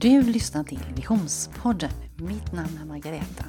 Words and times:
Du 0.00 0.22
lyssnar 0.22 0.64
till 0.64 0.80
Visionspodden. 0.96 1.90
Mitt 2.16 2.52
namn 2.52 2.78
är 2.82 2.84
Margareta. 2.84 3.44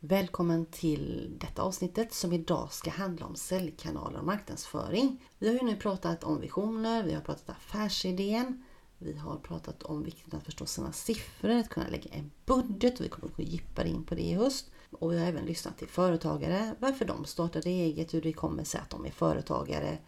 Välkommen 0.00 0.66
till 0.66 1.34
detta 1.40 1.62
avsnittet 1.62 2.12
som 2.14 2.32
idag 2.32 2.72
ska 2.72 2.90
handla 2.90 3.26
om 3.26 3.36
säljkanaler 3.36 4.18
och 4.18 4.24
marknadsföring. 4.24 5.22
Vi 5.38 5.48
har 5.48 5.54
ju 5.54 5.62
nu 5.62 5.76
pratat 5.76 6.24
om 6.24 6.40
visioner, 6.40 7.02
vi 7.02 7.14
har 7.14 7.20
pratat 7.20 7.50
affärsidén, 7.50 8.64
vi 8.98 9.16
har 9.16 9.36
pratat 9.36 9.82
om 9.82 10.02
vikten 10.02 10.38
att 10.38 10.44
förstå 10.44 10.66
sina 10.66 10.92
siffror, 10.92 11.50
att 11.50 11.68
kunna 11.68 11.88
lägga 11.88 12.10
en 12.10 12.30
budget 12.46 12.98
och 12.98 13.04
vi 13.04 13.08
kommer 13.08 13.26
att 13.26 13.36
gå 13.36 13.42
djupare 13.42 13.88
in 13.88 14.04
på 14.04 14.14
det 14.14 14.22
i 14.22 14.34
höst. 14.34 14.70
Och 14.90 15.12
vi 15.12 15.18
har 15.18 15.26
även 15.26 15.44
lyssnat 15.44 15.78
till 15.78 15.88
företagare, 15.88 16.74
varför 16.78 17.04
de 17.04 17.24
startade 17.24 17.70
eget, 17.70 18.14
hur 18.14 18.22
det 18.22 18.32
kommer 18.32 18.64
sig 18.64 18.80
att 18.80 18.90
de 18.90 19.06
är 19.06 19.10
företagare, 19.10 19.98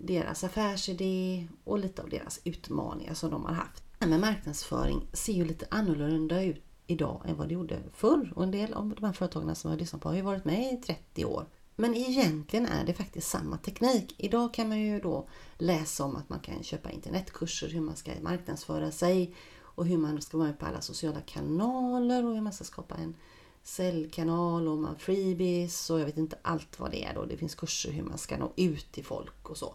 deras 0.00 0.44
affärsidé 0.44 1.48
och 1.64 1.78
lite 1.78 2.02
av 2.02 2.08
deras 2.08 2.40
utmaningar 2.44 3.14
som 3.14 3.30
de 3.30 3.44
har 3.44 3.52
haft 3.52 3.84
här 4.00 4.08
med 4.08 4.20
marknadsföring 4.20 5.06
ser 5.12 5.32
ju 5.32 5.44
lite 5.44 5.66
annorlunda 5.70 6.42
ut 6.42 6.64
idag 6.86 7.22
än 7.26 7.36
vad 7.36 7.48
det 7.48 7.54
gjorde 7.54 7.82
förr. 7.92 8.32
Och 8.36 8.42
en 8.42 8.50
del 8.50 8.72
av 8.72 8.88
de 8.88 9.04
här 9.04 9.12
företagen 9.12 9.54
som 9.54 9.70
jag 9.70 9.76
har 9.76 9.80
lyssnat 9.80 10.02
på 10.02 10.08
har 10.08 10.16
ju 10.16 10.22
varit 10.22 10.44
med 10.44 10.72
i 10.72 10.76
30 10.76 11.24
år. 11.24 11.46
Men 11.76 11.94
egentligen 11.94 12.66
är 12.66 12.84
det 12.84 12.94
faktiskt 12.94 13.28
samma 13.28 13.58
teknik. 13.58 14.14
Idag 14.18 14.54
kan 14.54 14.68
man 14.68 14.80
ju 14.80 15.00
då 15.00 15.28
läsa 15.58 16.04
om 16.04 16.16
att 16.16 16.28
man 16.28 16.40
kan 16.40 16.62
köpa 16.62 16.90
internetkurser, 16.90 17.68
hur 17.68 17.80
man 17.80 17.96
ska 17.96 18.12
marknadsföra 18.22 18.90
sig 18.90 19.34
och 19.60 19.86
hur 19.86 19.98
man 19.98 20.20
ska 20.20 20.38
vara 20.38 20.48
med 20.48 20.58
på 20.58 20.66
alla 20.66 20.80
sociala 20.80 21.20
kanaler 21.20 22.26
och 22.26 22.34
hur 22.34 22.40
man 22.40 22.52
ska 22.52 22.64
skapa 22.64 22.94
en 22.94 23.14
säljkanal 23.62 24.68
och 24.68 24.78
man 24.78 24.96
freebies 24.98 25.90
och 25.90 26.00
jag 26.00 26.06
vet 26.06 26.16
inte 26.16 26.38
allt 26.42 26.80
vad 26.80 26.90
det 26.90 27.04
är 27.04 27.14
då. 27.14 27.24
Det 27.24 27.36
finns 27.36 27.54
kurser 27.54 27.92
hur 27.92 28.02
man 28.02 28.18
ska 28.18 28.36
nå 28.36 28.52
ut 28.56 28.92
till 28.92 29.04
folk 29.04 29.50
och 29.50 29.56
så. 29.56 29.74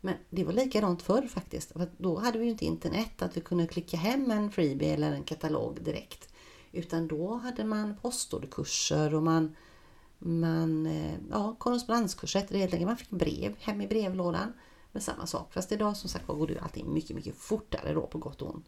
Men 0.00 0.14
det 0.30 0.44
var 0.44 0.52
likadant 0.52 1.02
förr 1.02 1.22
faktiskt. 1.22 1.72
För 1.72 1.88
då 1.98 2.18
hade 2.18 2.38
vi 2.38 2.44
ju 2.44 2.50
inte 2.50 2.64
internet, 2.64 3.22
att 3.22 3.36
vi 3.36 3.40
kunde 3.40 3.66
klicka 3.66 3.96
hem 3.96 4.30
en 4.30 4.50
freebie 4.50 4.94
eller 4.94 5.12
en 5.12 5.24
katalog 5.24 5.82
direkt. 5.82 6.28
Utan 6.72 7.08
då 7.08 7.34
hade 7.34 7.64
man 7.64 7.96
postorderkurser 8.02 9.14
och 9.14 9.22
man, 9.22 9.56
man 10.18 10.86
eh, 10.86 11.14
ja, 11.30 11.56
korrespondenskurser 11.58 12.40
helt 12.40 12.54
enkelt. 12.72 12.86
Man 12.86 12.96
fick 12.96 13.10
brev 13.10 13.54
hem 13.60 13.80
i 13.80 13.86
brevlådan 13.86 14.52
med 14.92 15.02
samma 15.02 15.26
sak. 15.26 15.52
Fast 15.52 15.72
idag 15.72 15.96
som 15.96 16.10
sagt 16.10 16.26
går 16.26 16.46
det 16.46 16.60
allting 16.60 16.94
mycket, 16.94 17.16
mycket 17.16 17.36
fortare 17.36 17.94
då 17.94 18.06
på 18.06 18.18
gott 18.18 18.42
och 18.42 18.54
ont. 18.54 18.66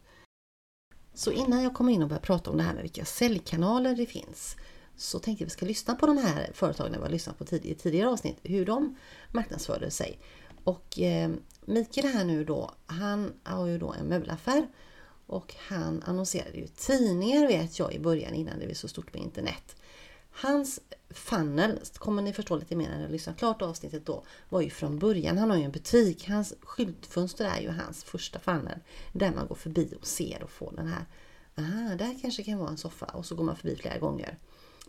Så 1.13 1.31
innan 1.31 1.63
jag 1.63 1.73
kommer 1.73 1.93
in 1.93 2.01
och 2.01 2.09
börjar 2.09 2.21
prata 2.21 2.51
om 2.51 2.57
det 2.57 2.63
här 2.63 2.73
med 2.73 2.81
vilka 2.81 3.05
säljkanaler 3.05 3.95
det 3.95 4.05
finns 4.05 4.55
så 4.95 5.19
tänkte 5.19 5.43
jag 5.43 5.45
att 5.45 5.51
vi 5.51 5.57
ska 5.57 5.65
lyssna 5.65 5.95
på 5.95 6.05
de 6.05 6.17
här 6.17 6.51
företagen 6.53 6.91
vi 6.91 6.97
har 6.97 7.09
lyssnat 7.09 7.37
på 7.37 7.45
tidigare, 7.45 7.77
tidigare 7.77 8.09
avsnitt, 8.09 8.39
hur 8.43 8.65
de 8.65 8.95
marknadsförde 9.31 9.91
sig. 9.91 10.19
Och 10.63 10.99
eh, 10.99 11.31
Mikael 11.65 12.07
här 12.07 12.25
nu 12.25 12.43
då, 12.43 12.71
han 12.85 13.33
har 13.43 13.67
ju 13.67 13.77
då 13.77 13.93
en 13.93 14.05
möbelaffär. 14.05 14.67
Och 15.27 15.55
han 15.57 16.03
annonserade 16.05 16.57
ju 16.57 16.67
tidningar 16.67 17.47
vet 17.47 17.79
jag 17.79 17.93
i 17.93 17.99
början 17.99 18.33
innan 18.33 18.59
det 18.59 18.65
blev 18.65 18.75
så 18.75 18.87
stort 18.87 19.13
med 19.13 19.23
internet. 19.23 19.75
Hans 20.31 20.79
funnel, 21.09 21.79
kommer 21.93 22.21
ni 22.21 22.33
förstå 22.33 22.55
lite 22.55 22.75
mer 22.75 22.89
när 22.89 22.99
ni 22.99 23.11
lyssnar 23.11 23.33
klart 23.33 23.61
avsnittet 23.61 24.05
då, 24.05 24.23
var 24.49 24.61
ju 24.61 24.69
från 24.69 24.99
början, 24.99 25.37
han 25.37 25.49
har 25.49 25.57
ju 25.57 25.63
en 25.63 25.71
butik, 25.71 26.27
hans 26.27 26.53
skyltfönster 26.61 27.45
är 27.45 27.61
ju 27.61 27.69
hans 27.69 28.03
första 28.03 28.39
funnel. 28.39 28.79
Där 29.13 29.31
man 29.31 29.47
går 29.47 29.55
förbi 29.55 29.93
och 29.99 30.07
ser 30.07 30.43
och 30.43 30.49
får 30.49 30.73
den 30.75 30.87
här, 30.87 31.05
aha, 31.57 31.95
där 31.95 32.19
kanske 32.21 32.43
kan 32.43 32.57
vara 32.57 32.69
en 32.69 32.77
soffa. 32.77 33.05
Och 33.05 33.25
så 33.25 33.35
går 33.35 33.43
man 33.43 33.55
förbi 33.55 33.75
flera 33.75 33.97
gånger. 33.97 34.37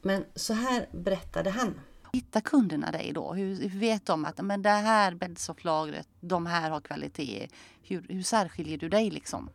Men 0.02 0.24
så 0.34 0.52
här 0.52 0.88
berättade 0.92 1.50
han 1.50 1.80
hittar 2.16 2.40
kunderna 2.40 2.90
dig 2.90 3.12
då? 3.12 3.34
Hur, 3.34 3.68
vet 3.68 4.06
de 4.06 4.24
att 4.24 4.40
men 4.44 4.62
det 4.62 4.68
här 4.68 5.14
bäddsofflagret, 5.14 6.08
de 6.20 6.46
här 6.46 6.70
har 6.70 6.80
kvalitet? 6.80 7.48
Hur, 7.82 8.06
hur 8.08 8.22
särskiljer 8.22 8.78
du 8.78 8.88
dig 8.88 9.10
liksom 9.10 9.50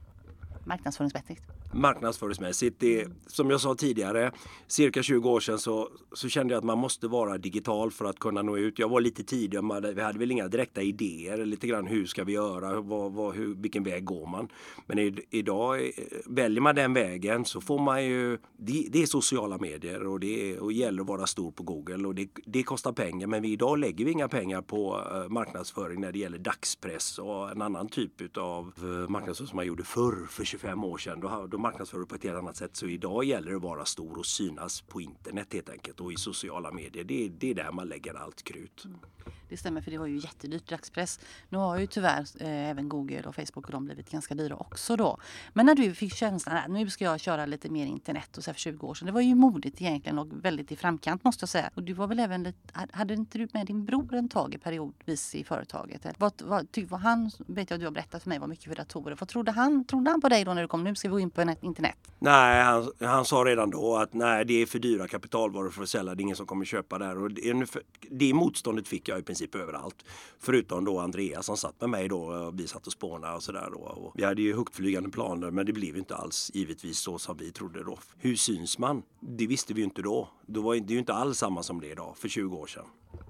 marknadsföringsmässigt? 0.65 1.56
Marknadsföringsmässigt. 1.73 2.79
Det, 2.79 3.07
som 3.27 3.49
jag 3.49 3.61
sa 3.61 3.75
tidigare, 3.75 4.31
cirka 4.67 5.03
20 5.03 5.29
år 5.29 5.39
sedan 5.39 5.59
så, 5.59 5.89
så 6.13 6.29
kände 6.29 6.53
jag 6.53 6.59
att 6.59 6.65
man 6.65 6.77
måste 6.77 7.07
vara 7.07 7.37
digital 7.37 7.91
för 7.91 8.05
att 8.05 8.19
kunna 8.19 8.41
nå 8.41 8.57
ut. 8.57 8.79
Jag 8.79 8.89
var 8.89 9.01
lite 9.01 9.23
tidig, 9.23 9.59
vi 9.95 10.01
hade 10.01 10.19
väl 10.19 10.31
inga 10.31 10.47
direkta 10.47 10.81
idéer, 10.81 11.45
lite 11.45 11.67
grann 11.67 11.87
hur 11.87 12.05
ska 12.05 12.23
vi 12.23 12.33
göra, 12.33 12.81
vad, 12.81 13.13
vad, 13.13 13.35
hur, 13.35 13.55
vilken 13.55 13.83
väg 13.83 14.05
går 14.05 14.27
man? 14.27 14.47
Men 14.87 14.99
i, 14.99 15.15
idag, 15.29 15.85
eh, 15.85 15.89
väljer 16.25 16.61
man 16.61 16.75
den 16.75 16.93
vägen 16.93 17.45
så 17.45 17.61
får 17.61 17.79
man 17.79 18.05
ju, 18.05 18.37
det, 18.57 18.87
det 18.89 19.01
är 19.01 19.05
sociala 19.05 19.57
medier 19.57 20.07
och 20.07 20.19
det 20.19 20.51
är, 20.51 20.59
och 20.59 20.71
gäller 20.73 21.01
att 21.01 21.07
vara 21.07 21.27
stor 21.27 21.51
på 21.51 21.63
Google 21.63 22.07
och 22.07 22.15
det, 22.15 22.29
det 22.45 22.63
kostar 22.63 22.91
pengar 22.91 23.27
men 23.27 23.41
vi, 23.41 23.51
idag 23.51 23.79
lägger 23.79 24.05
vi 24.05 24.11
inga 24.11 24.27
pengar 24.27 24.61
på 24.61 25.01
eh, 25.11 25.29
marknadsföring 25.29 26.01
när 26.01 26.11
det 26.11 26.19
gäller 26.19 26.37
dagspress 26.37 27.19
och 27.19 27.51
en 27.51 27.61
annan 27.61 27.89
typ 27.89 28.37
av 28.37 28.73
eh, 28.77 29.09
marknadsföring 29.09 29.47
som 29.47 29.55
man 29.55 29.65
gjorde 29.65 29.83
förr 29.83 30.27
för 30.29 30.45
25 30.45 30.83
år 30.83 30.97
sedan. 30.97 31.19
Då, 31.19 31.47
då 31.51 31.56
marknadsför 31.57 31.99
du 31.99 32.05
på 32.05 32.15
ett 32.15 32.23
helt 32.23 32.37
annat 32.37 32.55
sätt. 32.55 32.75
Så 32.75 32.87
idag 32.87 33.23
gäller 33.23 33.49
det 33.49 33.55
att 33.55 33.61
vara 33.61 33.85
stor 33.85 34.17
och 34.17 34.25
synas 34.25 34.81
på 34.81 35.01
internet 35.01 35.53
helt 35.53 35.69
enkelt 35.69 35.99
och 35.99 36.13
i 36.13 36.15
sociala 36.15 36.71
medier. 36.71 37.03
Det, 37.03 37.29
det 37.29 37.51
är 37.51 37.55
där 37.55 37.71
man 37.71 37.87
lägger 37.87 38.13
allt 38.13 38.43
krut. 38.43 38.85
Mm. 38.85 38.99
Det 39.49 39.57
stämmer 39.57 39.81
för 39.81 39.91
det 39.91 39.97
var 39.97 40.05
ju 40.05 40.17
jättedyrt 40.17 40.69
dagspress. 40.69 41.19
Nu 41.49 41.57
har 41.57 41.79
ju 41.79 41.87
tyvärr 41.87 42.25
eh, 42.39 42.69
även 42.69 42.89
Google 42.89 43.21
och 43.21 43.35
Facebook 43.35 43.65
och 43.65 43.71
de 43.71 43.85
blivit 43.85 44.11
ganska 44.11 44.35
dyra 44.35 44.55
också 44.55 44.95
då. 44.95 45.17
Men 45.53 45.65
när 45.65 45.75
du 45.75 45.93
fick 45.93 46.15
känslan 46.15 46.57
att 46.57 46.65
ah, 46.65 46.67
nu 46.67 46.89
ska 46.89 47.03
jag 47.03 47.19
köra 47.19 47.45
lite 47.45 47.69
mer 47.69 47.85
internet 47.85 48.37
och 48.37 48.43
så 48.43 48.53
för 48.53 48.59
20 48.59 48.87
år 48.87 48.93
sedan. 48.93 49.05
Det 49.05 49.11
var 49.11 49.21
ju 49.21 49.35
modigt 49.35 49.81
egentligen 49.81 50.19
och 50.19 50.27
väldigt 50.31 50.71
i 50.71 50.75
framkant 50.75 51.23
måste 51.23 51.43
jag 51.43 51.49
säga. 51.49 51.69
Och 51.73 51.83
du 51.83 51.93
var 51.93 52.07
väl 52.07 52.19
även 52.19 52.43
lite, 52.43 52.87
hade 52.91 53.13
inte 53.13 53.37
du 53.37 53.47
med 53.53 53.67
din 53.67 53.85
bror 53.85 54.13
en 54.13 54.29
tag 54.29 54.53
i 54.53 54.57
periodvis 54.57 55.35
i 55.35 55.43
företaget? 55.43 56.05
Vad, 56.17 56.33
vad, 56.43 56.71
ty, 56.71 56.85
vad 56.85 56.99
han 56.99 57.31
vet 57.37 57.69
jag 57.69 57.79
du 57.79 57.85
har 57.85 57.91
berättat 57.91 58.23
för 58.23 58.29
mig 58.29 58.39
var 58.39 58.47
mycket 58.47 58.65
för 58.65 58.75
datorer. 58.75 59.15
Vad 59.19 59.29
trodde 59.29 59.51
han? 59.51 59.85
Trodde 59.85 60.11
han 60.11 60.21
på 60.21 60.29
dig 60.29 60.45
då 60.45 60.53
när 60.53 60.61
du 60.61 60.67
kom? 60.67 60.83
Nu 60.83 60.95
ska 60.95 61.07
vi 61.07 61.11
gå 61.11 61.19
in 61.19 61.29
på 61.29 61.41
internet. 61.61 61.97
Nej, 62.19 62.63
han, 62.63 62.91
han 62.99 63.25
sa 63.25 63.35
redan 63.35 63.69
då 63.69 63.95
att 63.95 64.13
nej, 64.13 64.45
det 64.45 64.61
är 64.61 64.65
för 64.65 64.79
dyra 64.79 65.07
kapitalvaror 65.07 65.69
för 65.69 65.83
att 65.83 65.89
sälja. 65.89 66.15
Det 66.15 66.21
är 66.21 66.23
ingen 66.23 66.35
som 66.35 66.45
kommer 66.45 66.65
köpa 66.65 66.97
där. 66.97 67.17
Och 67.17 67.31
det, 67.31 67.65
det 68.11 68.33
motståndet 68.33 68.87
fick 68.87 69.09
jag 69.09 69.19
i 69.19 69.23
princip 69.23 69.36
överallt. 69.55 70.05
Förutom 70.39 70.85
då 70.85 70.99
Andreas 70.99 71.45
som 71.45 71.57
satt 71.57 71.81
med 71.81 71.89
mig 71.89 72.07
då. 72.07 72.51
Vi 72.53 72.67
satt 72.67 72.87
och 72.87 72.93
spånade 72.93 73.35
och 73.35 73.43
sådär 73.43 73.69
då. 73.71 74.11
vi 74.15 74.23
hade 74.23 74.41
ju 74.41 74.55
högtflygande 74.55 75.09
planer 75.09 75.51
men 75.51 75.65
det 75.65 75.73
blev 75.73 75.97
inte 75.97 76.15
alls 76.15 76.51
givetvis 76.53 76.99
så 76.99 77.17
som 77.19 77.37
vi 77.37 77.51
trodde 77.51 77.83
då. 77.83 77.99
Hur 78.17 78.35
syns 78.35 78.77
man? 78.77 79.03
Det 79.19 79.47
visste 79.47 79.73
vi 79.73 79.81
ju 79.81 79.85
inte 79.85 80.01
då. 80.01 80.29
då 80.45 80.61
var 80.61 80.75
det 80.75 80.93
ju 80.93 80.99
inte 80.99 81.13
alls 81.13 81.37
samma 81.37 81.63
som 81.63 81.81
det 81.81 81.87
är 81.87 81.91
idag 81.91 82.17
för 82.17 82.29
20 82.29 82.57
år 82.57 82.67
sedan. 82.67 82.85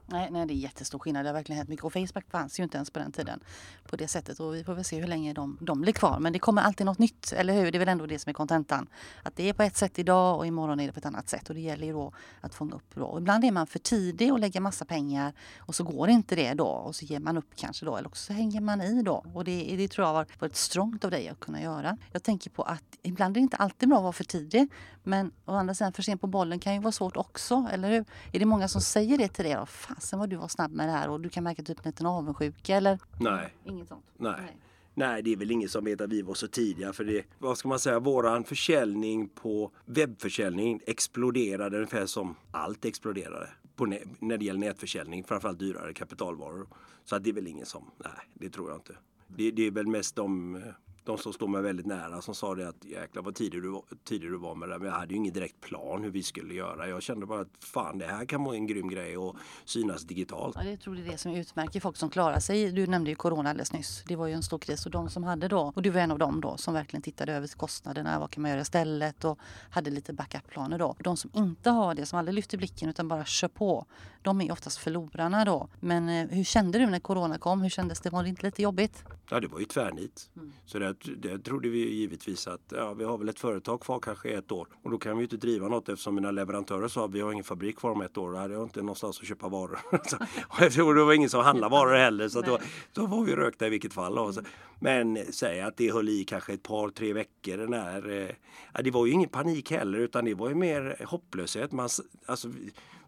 Nej, 0.09 0.27
nej, 0.31 0.45
det 0.45 0.53
är 0.53 0.55
jättestor 0.55 0.99
skillnad. 0.99 1.25
Det 1.25 1.29
har 1.29 1.33
verkligen 1.33 1.57
hänt 1.57 1.69
mycket. 1.69 1.85
Och 1.85 1.93
Facebook 1.93 2.31
fanns 2.31 2.59
ju 2.59 2.63
inte 2.63 2.77
ens 2.77 2.91
på 2.91 2.99
den 2.99 3.11
tiden 3.11 3.39
på 3.87 3.95
det 3.95 4.07
sättet. 4.07 4.39
Och 4.39 4.55
vi 4.55 4.63
får 4.63 4.73
väl 4.73 4.83
se 4.83 4.99
hur 4.99 5.07
länge 5.07 5.33
de, 5.33 5.57
de 5.61 5.81
blir 5.81 5.93
kvar. 5.93 6.19
Men 6.19 6.33
det 6.33 6.39
kommer 6.39 6.61
alltid 6.61 6.85
något 6.85 6.99
nytt, 6.99 7.33
eller 7.33 7.53
hur? 7.53 7.71
Det 7.71 7.77
är 7.77 7.79
väl 7.79 7.87
ändå 7.87 8.05
det 8.05 8.19
som 8.19 8.29
är 8.29 8.33
kontentan. 8.33 8.87
Att 9.23 9.35
det 9.35 9.49
är 9.49 9.53
på 9.53 9.63
ett 9.63 9.77
sätt 9.77 9.99
idag 9.99 10.37
och 10.37 10.47
imorgon 10.47 10.79
är 10.79 10.87
det 10.87 10.93
på 10.93 10.99
ett 10.99 11.05
annat 11.05 11.29
sätt. 11.29 11.49
Och 11.49 11.55
det 11.55 11.61
gäller 11.61 11.87
ju 11.87 11.93
då 11.93 12.13
att 12.41 12.55
fånga 12.55 12.75
upp 12.75 12.95
då. 12.95 13.05
Och 13.05 13.19
ibland 13.19 13.43
är 13.43 13.51
man 13.51 13.67
för 13.67 13.79
tidig 13.79 14.33
och 14.33 14.39
lägger 14.39 14.61
massa 14.61 14.85
pengar 14.85 15.33
och 15.57 15.75
så 15.75 15.83
går 15.83 16.09
inte 16.09 16.35
det 16.35 16.53
då. 16.53 16.67
Och 16.67 16.95
så 16.95 17.05
ger 17.05 17.19
man 17.19 17.37
upp 17.37 17.49
kanske 17.55 17.85
då. 17.85 17.97
Eller 17.97 18.07
också 18.07 18.33
hänger 18.33 18.61
man 18.61 18.81
i 18.81 19.01
då. 19.01 19.25
Och 19.33 19.43
det, 19.43 19.75
det 19.77 19.87
tror 19.87 20.07
jag 20.07 20.13
har 20.13 20.25
varit 20.39 20.55
strångt 20.55 21.05
av 21.05 21.11
dig 21.11 21.29
att 21.29 21.39
kunna 21.39 21.61
göra. 21.61 21.97
Jag 22.11 22.23
tänker 22.23 22.49
på 22.49 22.63
att 22.63 22.83
ibland 23.01 23.37
är 23.37 23.41
det 23.41 23.43
inte 23.43 23.57
alltid 23.57 23.89
bra 23.89 23.97
att 23.97 24.03
vara 24.03 24.13
för 24.13 24.23
tidig. 24.23 24.69
Men 25.03 25.31
å 25.45 25.51
andra 25.51 25.73
sidan, 25.73 25.93
för 25.93 26.03
sent 26.03 26.21
på 26.21 26.27
bollen 26.27 26.59
kan 26.59 26.73
ju 26.73 26.79
vara 26.79 26.91
svårt 26.91 27.17
också, 27.17 27.67
eller 27.71 27.89
hur? 27.89 28.05
Är 28.31 28.39
det 28.39 28.45
många 28.45 28.67
som 28.67 28.81
säger 28.81 29.17
det 29.17 29.27
till 29.27 29.45
dig? 29.45 29.55
Fasen 29.77 30.19
vad 30.19 30.29
du 30.29 30.35
var 30.35 30.47
snabb 30.47 30.71
med 30.71 30.87
det 30.87 30.91
här 30.91 31.09
och 31.09 31.21
du 31.21 31.29
kan 31.29 31.43
märka 31.43 31.63
typ 31.63 31.77
en 31.77 31.89
liten 31.89 32.05
avundsjuka 32.05 32.75
eller? 32.75 32.99
Nej. 33.19 33.53
Inget 33.65 33.87
sånt? 33.87 34.05
Nej. 34.17 34.35
Nej. 34.37 34.57
Nej, 34.93 35.21
det 35.23 35.31
är 35.33 35.37
väl 35.37 35.51
ingen 35.51 35.69
som 35.69 35.85
vet 35.85 36.01
att 36.01 36.09
vi 36.09 36.21
var 36.21 36.33
så 36.33 36.47
tidiga 36.47 36.93
för 36.93 37.03
det, 37.03 37.25
vad 37.39 37.57
ska 37.57 37.67
man 37.67 37.79
säga, 37.79 37.99
våran 37.99 38.43
försäljning 38.43 39.29
på 39.29 39.71
webbförsäljning 39.85 40.81
exploderade 40.87 41.77
ungefär 41.77 42.05
som 42.05 42.35
allt 42.51 42.85
exploderade 42.85 43.49
på 43.75 43.85
när 44.19 44.37
det 44.37 44.45
gäller 44.45 44.59
nätförsäljning, 44.59 45.23
framförallt 45.23 45.59
dyrare 45.59 45.93
kapitalvaror. 45.93 46.67
Så 47.05 47.15
att 47.15 47.23
det 47.23 47.29
är 47.29 47.33
väl 47.33 47.47
ingen 47.47 47.65
som, 47.65 47.91
nej, 47.97 48.11
det 48.33 48.49
tror 48.49 48.69
jag 48.69 48.77
inte. 48.77 48.95
Det, 49.27 49.51
det 49.51 49.67
är 49.67 49.71
väl 49.71 49.87
mest 49.87 50.15
de 50.15 50.61
de 51.07 51.17
som 51.17 51.33
står 51.33 51.47
mig 51.47 51.61
väldigt 51.61 51.85
nära 51.85 52.21
som 52.21 52.35
sa 52.35 52.55
det 52.55 52.67
att 52.67 52.85
jäklar 52.85 53.23
vad 53.23 53.35
tidig 53.35 53.61
du, 53.61 53.69
var, 53.69 53.83
tidig 54.03 54.31
du 54.31 54.37
var 54.37 54.55
med 54.55 54.69
det. 54.69 54.79
Men 54.79 54.87
jag 54.87 54.95
hade 54.95 55.13
ju 55.13 55.17
ingen 55.17 55.33
direkt 55.33 55.61
plan 55.61 56.03
hur 56.03 56.09
vi 56.09 56.23
skulle 56.23 56.53
göra. 56.53 56.87
Jag 56.87 57.03
kände 57.03 57.25
bara 57.25 57.41
att 57.41 57.51
fan 57.59 57.97
det 57.97 58.05
här 58.05 58.25
kan 58.25 58.43
vara 58.43 58.55
en 58.55 58.67
grym 58.67 58.89
grej 58.89 59.17
och 59.17 59.35
synas 59.65 60.03
digitalt. 60.03 60.55
Ja, 60.55 60.63
det 60.63 60.77
tror 60.77 60.95
det 60.95 61.01
är 61.01 61.11
det 61.11 61.17
som 61.17 61.31
utmärker 61.31 61.79
folk 61.79 61.97
som 61.97 62.09
klarar 62.09 62.39
sig. 62.39 62.71
Du 62.71 62.87
nämnde 62.87 63.09
ju 63.09 63.15
corona 63.15 63.49
alldeles 63.49 63.73
nyss. 63.73 64.03
Det 64.07 64.15
var 64.15 64.27
ju 64.27 64.33
en 64.33 64.43
stor 64.43 64.59
kris 64.59 64.85
och 64.85 64.91
de 64.91 65.09
som 65.09 65.23
hade 65.23 65.47
då, 65.47 65.73
och 65.75 65.81
du 65.81 65.89
var 65.89 66.01
en 66.01 66.11
av 66.11 66.19
dem 66.19 66.41
då 66.41 66.57
som 66.57 66.73
verkligen 66.73 67.01
tittade 67.01 67.33
över 67.33 67.47
kostnaderna. 67.47 68.19
Vad 68.19 68.31
kan 68.31 68.41
man 68.41 68.51
göra 68.51 68.61
istället? 68.61 69.25
Och 69.25 69.39
hade 69.69 69.89
lite 69.89 70.13
backup-planer 70.13 70.79
då. 70.79 70.95
De 70.99 71.17
som 71.17 71.31
inte 71.33 71.69
har 71.69 71.95
det, 71.95 72.05
som 72.05 72.19
aldrig 72.19 72.35
lyfter 72.35 72.57
blicken 72.57 72.89
utan 72.89 73.07
bara 73.07 73.25
kör 73.25 73.47
på. 73.47 73.85
De 74.27 74.41
är 74.41 74.51
oftast 74.51 74.77
förlorarna 74.77 75.45
då. 75.45 75.67
Men 75.79 76.09
eh, 76.09 76.27
hur 76.29 76.43
kände 76.43 76.79
du 76.79 76.85
när 76.85 76.99
corona 76.99 77.37
kom? 77.37 77.61
Hur 77.61 77.69
kändes 77.69 77.99
det? 77.99 78.09
Var 78.09 78.23
det 78.23 78.29
inte 78.29 78.45
lite 78.45 78.61
jobbigt? 78.61 79.03
Ja, 79.29 79.39
det 79.39 79.47
var 79.47 79.59
ju 79.59 79.65
tvärnit. 79.65 80.29
Mm. 80.35 80.53
Så 80.65 80.79
det, 80.79 80.95
det 81.17 81.39
trodde 81.39 81.69
vi 81.69 81.93
givetvis 81.93 82.47
att 82.47 82.73
ja, 82.75 82.93
vi 82.93 83.03
har 83.03 83.17
väl 83.17 83.29
ett 83.29 83.39
företag 83.39 83.81
kvar 83.81 83.99
kanske 83.99 84.29
ett 84.29 84.51
år 84.51 84.67
och 84.83 84.91
då 84.91 84.97
kan 84.97 85.11
vi 85.11 85.17
ju 85.17 85.23
inte 85.23 85.37
driva 85.37 85.67
något 85.67 85.89
eftersom 85.89 86.15
mina 86.15 86.31
leverantörer 86.31 86.87
sa 86.87 87.05
att 87.05 87.11
vi 87.11 87.21
har 87.21 87.31
ingen 87.31 87.43
fabrik 87.43 87.77
kvar 87.77 87.91
om 87.91 88.01
ett 88.01 88.17
år. 88.17 88.31
Då 88.31 88.37
hade 88.37 88.53
jag 88.53 88.63
inte 88.63 88.79
någonstans 88.79 89.19
att 89.19 89.27
köpa 89.27 89.47
varor. 89.47 89.79
och 90.87 90.95
det 90.95 91.03
var 91.03 91.13
ingen 91.13 91.29
som 91.29 91.43
handlade 91.43 91.71
varor 91.71 91.95
heller 91.95 92.29
så 92.29 92.41
då, 92.41 92.59
då 92.93 93.05
var 93.05 93.23
vi 93.23 93.35
rökta 93.35 93.67
i 93.67 93.69
vilket 93.69 93.93
fall. 93.93 94.17
Alltså. 94.17 94.41
Men 94.79 95.17
säg 95.31 95.61
att 95.61 95.77
det 95.77 95.91
höll 95.91 96.09
i 96.09 96.23
kanske 96.23 96.53
ett 96.53 96.63
par 96.63 96.89
tre 96.89 97.13
veckor. 97.13 97.57
Den 97.57 97.73
här, 97.73 98.09
eh, 98.09 98.35
ja, 98.73 98.81
det 98.81 98.91
var 98.91 99.05
ju 99.05 99.11
ingen 99.11 99.29
panik 99.29 99.71
heller 99.71 99.99
utan 99.99 100.25
det 100.25 100.33
var 100.33 100.49
ju 100.49 100.55
mer 100.55 101.05
hopplöshet. 101.07 101.71
Man, 101.71 101.89
alltså, 102.25 102.49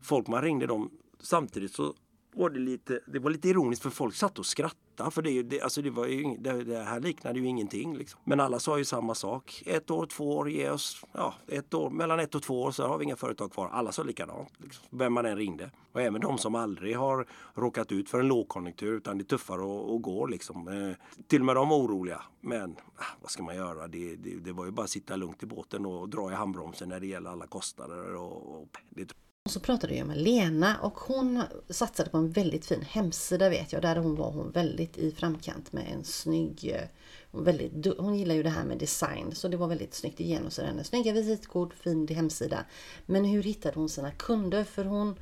folk 0.01 0.27
man 0.27 0.41
ringde 0.41 0.67
dem 0.67 0.89
samtidigt 1.19 1.75
så 1.75 1.93
var 2.33 2.49
det 2.49 2.59
lite, 2.59 2.99
det 3.07 3.19
var 3.19 3.29
lite 3.29 3.49
ironiskt 3.49 3.83
för 3.83 3.89
folk 3.89 4.15
satt 4.15 4.39
och 4.39 4.45
skrattade 4.45 5.11
för 5.11 5.21
det, 5.21 5.43
det, 5.43 5.61
alltså 5.61 5.81
det, 5.81 5.89
var 5.89 6.05
ju, 6.05 6.37
det, 6.37 6.63
det 6.63 6.83
här 6.83 6.99
liknade 6.99 7.39
ju 7.39 7.45
ingenting. 7.45 7.97
Liksom. 7.97 8.19
Men 8.23 8.39
alla 8.39 8.59
sa 8.59 8.77
ju 8.77 8.85
samma 8.85 9.15
sak. 9.15 9.63
Ett 9.65 9.91
år, 9.91 10.05
två 10.05 10.37
år, 10.37 10.49
ge 10.49 10.69
oss, 10.69 11.05
ja, 11.11 11.33
ett 11.47 11.73
år, 11.73 11.89
mellan 11.89 12.19
ett 12.19 12.35
och 12.35 12.43
två 12.43 12.61
år 12.61 12.71
så 12.71 12.87
har 12.87 12.97
vi 12.97 13.03
inga 13.03 13.15
företag 13.15 13.51
kvar. 13.51 13.69
Alla 13.71 13.91
sa 13.91 14.03
likadant, 14.03 14.49
liksom, 14.57 14.85
vem 14.89 15.13
man 15.13 15.25
än 15.25 15.37
ringde. 15.37 15.71
Och 15.91 16.01
även 16.01 16.21
de 16.21 16.37
som 16.37 16.55
aldrig 16.55 16.97
har 16.97 17.25
råkat 17.53 17.91
ut 17.91 18.09
för 18.09 18.19
en 18.19 18.27
lågkonjunktur 18.27 18.93
utan 18.97 19.17
det 19.17 19.21
är 19.21 19.25
tuffare 19.25 19.61
att, 19.61 19.91
att 19.91 20.01
gå 20.01 20.27
liksom. 20.27 20.67
Eh, 20.67 20.95
till 21.27 21.41
och 21.41 21.45
med 21.45 21.55
de 21.55 21.69
var 21.69 21.77
oroliga. 21.77 22.21
Men 22.41 22.75
ah, 22.95 23.03
vad 23.21 23.31
ska 23.31 23.43
man 23.43 23.55
göra? 23.55 23.87
Det, 23.87 24.15
det, 24.15 24.35
det, 24.35 24.51
var 24.51 24.65
ju 24.65 24.71
bara 24.71 24.83
att 24.83 24.89
sitta 24.89 25.15
lugnt 25.15 25.43
i 25.43 25.45
båten 25.45 25.85
och 25.85 26.09
dra 26.09 26.31
i 26.31 26.35
handbromsen 26.35 26.89
när 26.89 26.99
det 26.99 27.07
gäller 27.07 27.29
alla 27.29 27.47
kostnader. 27.47 28.15
Och, 28.15 28.61
och 28.61 28.67
det, 28.89 29.13
och 29.49 29.53
så 29.53 29.59
pratade 29.59 29.95
jag 29.95 30.07
med 30.07 30.17
Lena 30.17 30.77
och 30.81 30.99
hon 30.99 31.43
satsade 31.69 32.09
på 32.09 32.17
en 32.17 32.29
väldigt 32.29 32.65
fin 32.65 32.81
hemsida 32.81 33.49
vet 33.49 33.73
jag. 33.73 33.81
Där 33.81 33.95
hon 33.95 34.15
var 34.15 34.31
hon 34.31 34.51
väldigt 34.51 34.97
i 34.97 35.11
framkant 35.11 35.73
med 35.73 35.85
en 35.93 36.03
snygg... 36.03 36.71
Eh, 36.75 36.87
hon, 37.31 37.43
väldigt, 37.43 37.97
hon 37.97 38.15
gillar 38.15 38.35
ju 38.35 38.43
det 38.43 38.49
här 38.49 38.63
med 38.63 38.77
design 38.77 39.35
så 39.35 39.47
det 39.47 39.57
var 39.57 39.67
väldigt 39.67 39.93
snyggt 39.93 40.19
igenom. 40.19 40.51
sig. 40.51 40.83
snygga 40.83 41.13
visitkort, 41.13 41.73
fin 41.73 42.07
hemsida. 42.07 42.65
Men 43.05 43.25
hur 43.25 43.43
hittade 43.43 43.79
hon 43.79 43.89
sina 43.89 44.11
kunder? 44.11 44.63
För 44.63 44.85
hon 44.85 45.15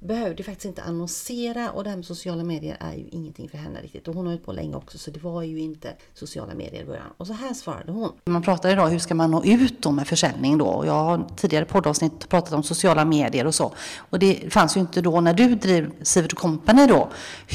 behövde 0.00 0.42
faktiskt 0.42 0.66
inte 0.66 0.82
annonsera 0.82 1.70
och 1.70 1.84
det 1.84 1.90
här 1.90 1.96
med 1.96 2.06
sociala 2.06 2.44
medier 2.44 2.76
är 2.80 2.94
ju 2.94 3.04
ingenting 3.10 3.48
för 3.48 3.58
henne 3.58 3.80
riktigt. 3.80 4.08
Och 4.08 4.14
hon 4.14 4.26
har 4.26 4.32
hållit 4.32 4.46
på 4.46 4.52
länge 4.52 4.76
också 4.76 4.98
så 4.98 5.10
det 5.10 5.22
var 5.22 5.42
ju 5.42 5.58
inte 5.58 5.88
sociala 6.14 6.54
medier 6.54 6.82
i 6.82 6.84
början. 6.84 7.06
Och 7.16 7.26
så 7.26 7.32
här 7.32 7.54
svarade 7.54 7.92
hon. 7.92 8.12
Man 8.24 8.42
pratar 8.42 8.70
idag 8.70 8.88
hur 8.88 8.98
ska 8.98 9.14
man 9.14 9.30
nå 9.30 9.44
ut 9.44 9.82
då 9.82 9.90
med 9.90 10.06
försäljning 10.06 10.58
då? 10.58 10.66
Och 10.66 10.86
jag 10.86 10.92
har 10.92 11.26
tidigare 11.36 11.64
poddavsnitt 11.64 12.28
pratat 12.28 12.52
om 12.52 12.62
sociala 12.62 13.04
medier 13.04 13.46
och 13.46 13.54
så. 13.54 13.72
Och 13.98 14.18
det 14.18 14.52
fanns 14.52 14.76
ju 14.76 14.80
inte 14.80 15.00
då 15.00 15.20
när 15.20 15.34
du 15.34 15.54
drev 15.54 15.92
Sivert 16.02 16.34
Company 16.34 16.86
då. 16.86 17.08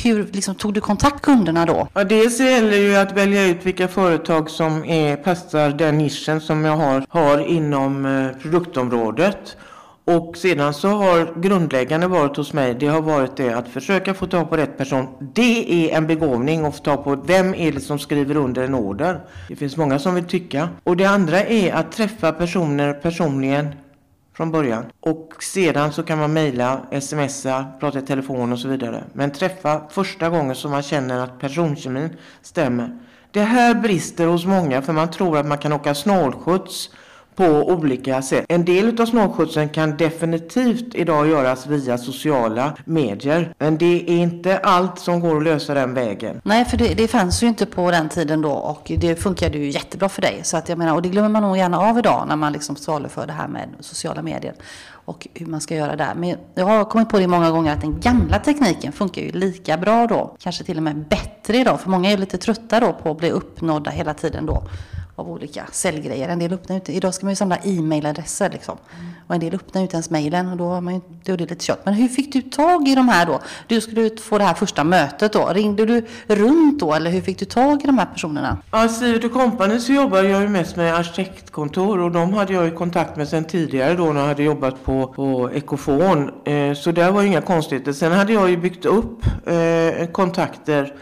Hur 0.04 0.28
liksom, 0.32 0.56
tog 0.56 0.74
du 0.74 0.82
kontakt 0.82 1.22
kunderna 1.22 1.66
då? 1.66 1.88
Ja, 1.94 2.04
dels 2.04 2.40
gäller 2.40 2.78
ju 2.78 2.96
att 2.96 3.12
välja 3.12 3.46
ut 3.46 3.66
vilka 3.66 3.88
företag 3.88 4.50
som 4.50 4.86
är, 4.86 5.16
passar 5.16 5.70
den 5.70 5.98
nischen 5.98 6.42
som 6.42 6.66
jag 6.66 6.78
har, 6.78 7.06
har 7.10 7.48
inom 7.48 8.06
eh, 8.06 8.42
produktområdet. 8.42 9.58
Och 10.06 10.38
sedan 10.38 10.74
så 10.74 10.88
har 10.88 11.42
grundläggande 11.42 12.08
varit 12.08 12.38
hos 12.38 12.54
mig, 12.54 12.74
det 12.74 12.88
har 12.88 13.02
varit 13.02 13.38
det 13.38 13.54
att 13.54 13.68
försöka 13.68 14.14
få 14.14 14.28
tag 14.28 14.50
på 14.50 14.58
rätt 14.58 14.78
person. 14.78 15.08
Det 15.20 15.92
är 15.92 15.98
en 15.98 16.08
begåvning 16.08 16.66
att 16.66 16.76
få 16.76 16.84
tag 16.84 17.04
på 17.04 17.16
vem 17.16 17.54
är 17.54 17.72
det 17.72 17.80
som 17.80 18.00
skriver 18.00 18.38
under 18.38 18.64
en 18.64 18.76
order. 18.76 19.20
Det 19.48 19.56
finns 19.56 19.78
många 19.78 20.00
som 20.00 20.16
vill 20.16 20.24
tycka. 20.24 20.70
Och 20.84 20.98
det 20.98 21.06
andra 21.06 21.44
är 21.44 21.74
att 21.74 21.92
träffa 21.92 22.32
personer 22.32 22.94
personligen 22.94 23.68
från 24.38 24.52
början. 24.52 24.86
Och 25.00 25.34
sedan 25.40 25.92
så 25.92 26.04
kan 26.04 26.20
man 26.20 26.34
mejla, 26.34 26.82
smsa, 27.02 27.66
prata 27.80 28.00
i 28.00 28.02
telefon 28.02 28.52
och 28.54 28.60
så 28.60 28.68
vidare. 28.68 29.04
Men 29.14 29.32
träffa 29.32 29.82
första 29.90 30.30
gången 30.30 30.56
så 30.56 30.70
man 30.70 30.82
känner 30.82 31.24
att 31.24 31.40
personkemin 31.40 32.10
stämmer. 32.42 32.98
Det 33.32 33.42
här 33.42 33.74
brister 33.74 34.28
hos 34.28 34.46
många 34.46 34.82
för 34.82 34.94
man 34.94 35.12
tror 35.12 35.38
att 35.38 35.46
man 35.46 35.58
kan 35.58 35.74
åka 35.74 35.96
snålskjuts 35.96 36.90
på 37.36 37.46
olika 37.46 38.22
sätt. 38.22 38.46
En 38.50 38.66
del 38.66 39.02
av 39.02 39.06
snålskjutsen 39.06 39.70
kan 39.70 39.98
definitivt 39.98 40.96
idag 40.96 41.28
göras 41.28 41.68
via 41.68 41.98
sociala 41.98 42.74
medier. 42.86 43.54
Men 43.58 43.78
det 43.78 44.12
är 44.12 44.18
inte 44.18 44.58
allt 44.58 45.00
som 45.00 45.20
går 45.20 45.38
att 45.38 45.44
lösa 45.44 45.74
den 45.74 45.94
vägen. 45.94 46.42
Nej, 46.44 46.66
för 46.66 46.78
det, 46.78 46.94
det 46.94 47.08
fanns 47.08 47.44
ju 47.44 47.48
inte 47.48 47.66
på 47.66 47.92
den 47.92 48.10
tiden 48.10 48.42
då 48.42 48.52
och 48.52 48.92
det 48.98 49.16
funkade 49.16 49.58
ju 49.58 49.70
jättebra 49.70 50.10
för 50.10 50.22
dig. 50.22 50.40
Så 50.44 50.58
att 50.58 50.70
jag 50.70 50.78
menar, 50.78 50.94
och 50.96 51.02
det 51.02 51.10
glömmer 51.10 51.30
man 51.30 51.42
nog 51.42 51.58
gärna 51.58 51.80
av 51.80 52.00
idag 52.00 52.26
när 52.28 52.36
man 52.36 52.54
liksom 52.54 52.76
saluför 52.76 53.28
det 53.28 53.34
här 53.34 53.48
med 53.48 53.70
sociala 53.80 54.22
medier 54.22 54.54
och 55.06 55.28
hur 55.34 55.46
man 55.46 55.62
ska 55.62 55.76
göra 55.76 55.96
där. 55.96 56.16
Men 56.16 56.38
jag 56.56 56.66
har 56.66 56.86
kommit 56.86 57.10
på 57.10 57.20
det 57.20 57.28
många 57.28 57.52
gånger 57.52 57.74
att 57.74 57.82
den 57.82 58.00
gamla 58.00 58.40
tekniken 58.40 58.92
funkar 58.92 59.22
ju 59.22 59.32
lika 59.32 59.78
bra 59.78 60.08
då. 60.08 60.36
Kanske 60.40 60.64
till 60.64 60.78
och 60.78 60.84
med 60.84 61.08
bättre 61.08 61.58
idag. 61.58 61.82
För 61.82 61.90
många 61.90 62.12
är 62.12 62.18
lite 62.18 62.38
trötta 62.38 62.80
då 62.80 62.94
på 62.94 63.12
att 63.12 63.18
bli 63.18 63.32
uppnådda 63.32 63.92
hela 63.92 64.14
tiden 64.14 64.46
då 64.46 64.64
av 65.16 65.32
olika 65.32 65.68
säljgrejer. 65.72 66.30
En 66.30 66.40
del 66.40 66.54
öppnar 66.54 66.76
inte, 66.76 66.94
idag 66.94 67.14
ska 67.14 67.26
man 67.26 67.32
ju 67.32 67.36
samla 67.36 67.58
e-mailadresser 67.58 68.50
liksom. 68.50 68.78
Mm. 69.00 69.12
Och 69.28 69.36
en 69.36 69.42
del 69.42 69.56
öppnar 69.56 69.82
inte 69.82 69.96
ens 69.96 70.10
mejlen 70.10 70.50
och 70.52 70.58
då 70.58 70.68
har 70.68 70.82
man 70.82 70.94
ju, 70.94 71.02
då 71.24 71.34
är 71.34 71.38
det 71.38 71.50
lite 71.50 71.66
kött. 71.66 71.82
Men 71.86 71.94
hur 71.94 72.08
fick 72.08 72.34
du 72.34 72.42
tag 72.42 72.88
i 72.88 72.96
de 72.96 73.10
här 73.10 73.26
då? 73.26 73.40
Du 73.68 73.82
skulle 73.82 74.18
få 74.18 74.38
det 74.38 74.44
här 74.44 74.54
första 74.54 74.84
mötet 74.84 75.34
då. 75.34 75.50
Ringde 75.54 75.86
du 75.86 76.06
runt 76.28 76.80
då 76.80 76.94
eller 76.94 77.12
hur 77.12 77.22
fick 77.22 77.40
du 77.40 77.46
tag 77.46 77.84
i 77.84 77.86
de 77.86 77.98
här 77.98 78.06
personerna? 78.06 78.58
Ja, 78.72 78.88
Sivert 78.88 79.34
Company 79.34 79.80
så 79.80 79.94
jobbar 79.94 80.24
jag 80.24 80.42
ju 80.42 80.50
mest 80.50 80.76
med 80.76 80.96
arkitektkontor 80.96 82.00
och 82.00 82.12
de 82.12 82.34
hade 82.34 82.54
jag 82.54 82.66
ju 82.66 82.72
kontakt 82.72 83.16
med 83.18 83.28
sedan 83.28 83.44
tidigare 83.44 83.94
då 83.94 84.06
när 84.06 84.22
jag 84.22 84.28
hade 84.28 84.44
jobbat 84.44 84.84
på, 84.84 85.08
på 85.08 85.52
Ekofon. 85.54 86.32
Eh, 86.46 86.74
så 86.74 86.92
där 86.92 87.12
var 87.12 87.22
ju 87.22 87.28
inga 87.28 87.42
konstigheter. 87.42 87.94
Sen 87.94 88.12
hade 88.12 88.34
jag 88.34 88.50
ju 88.50 88.58
byggt 88.58 88.86
upp 88.86 89.26
eh, 89.46 90.08
kontakter 90.08 90.94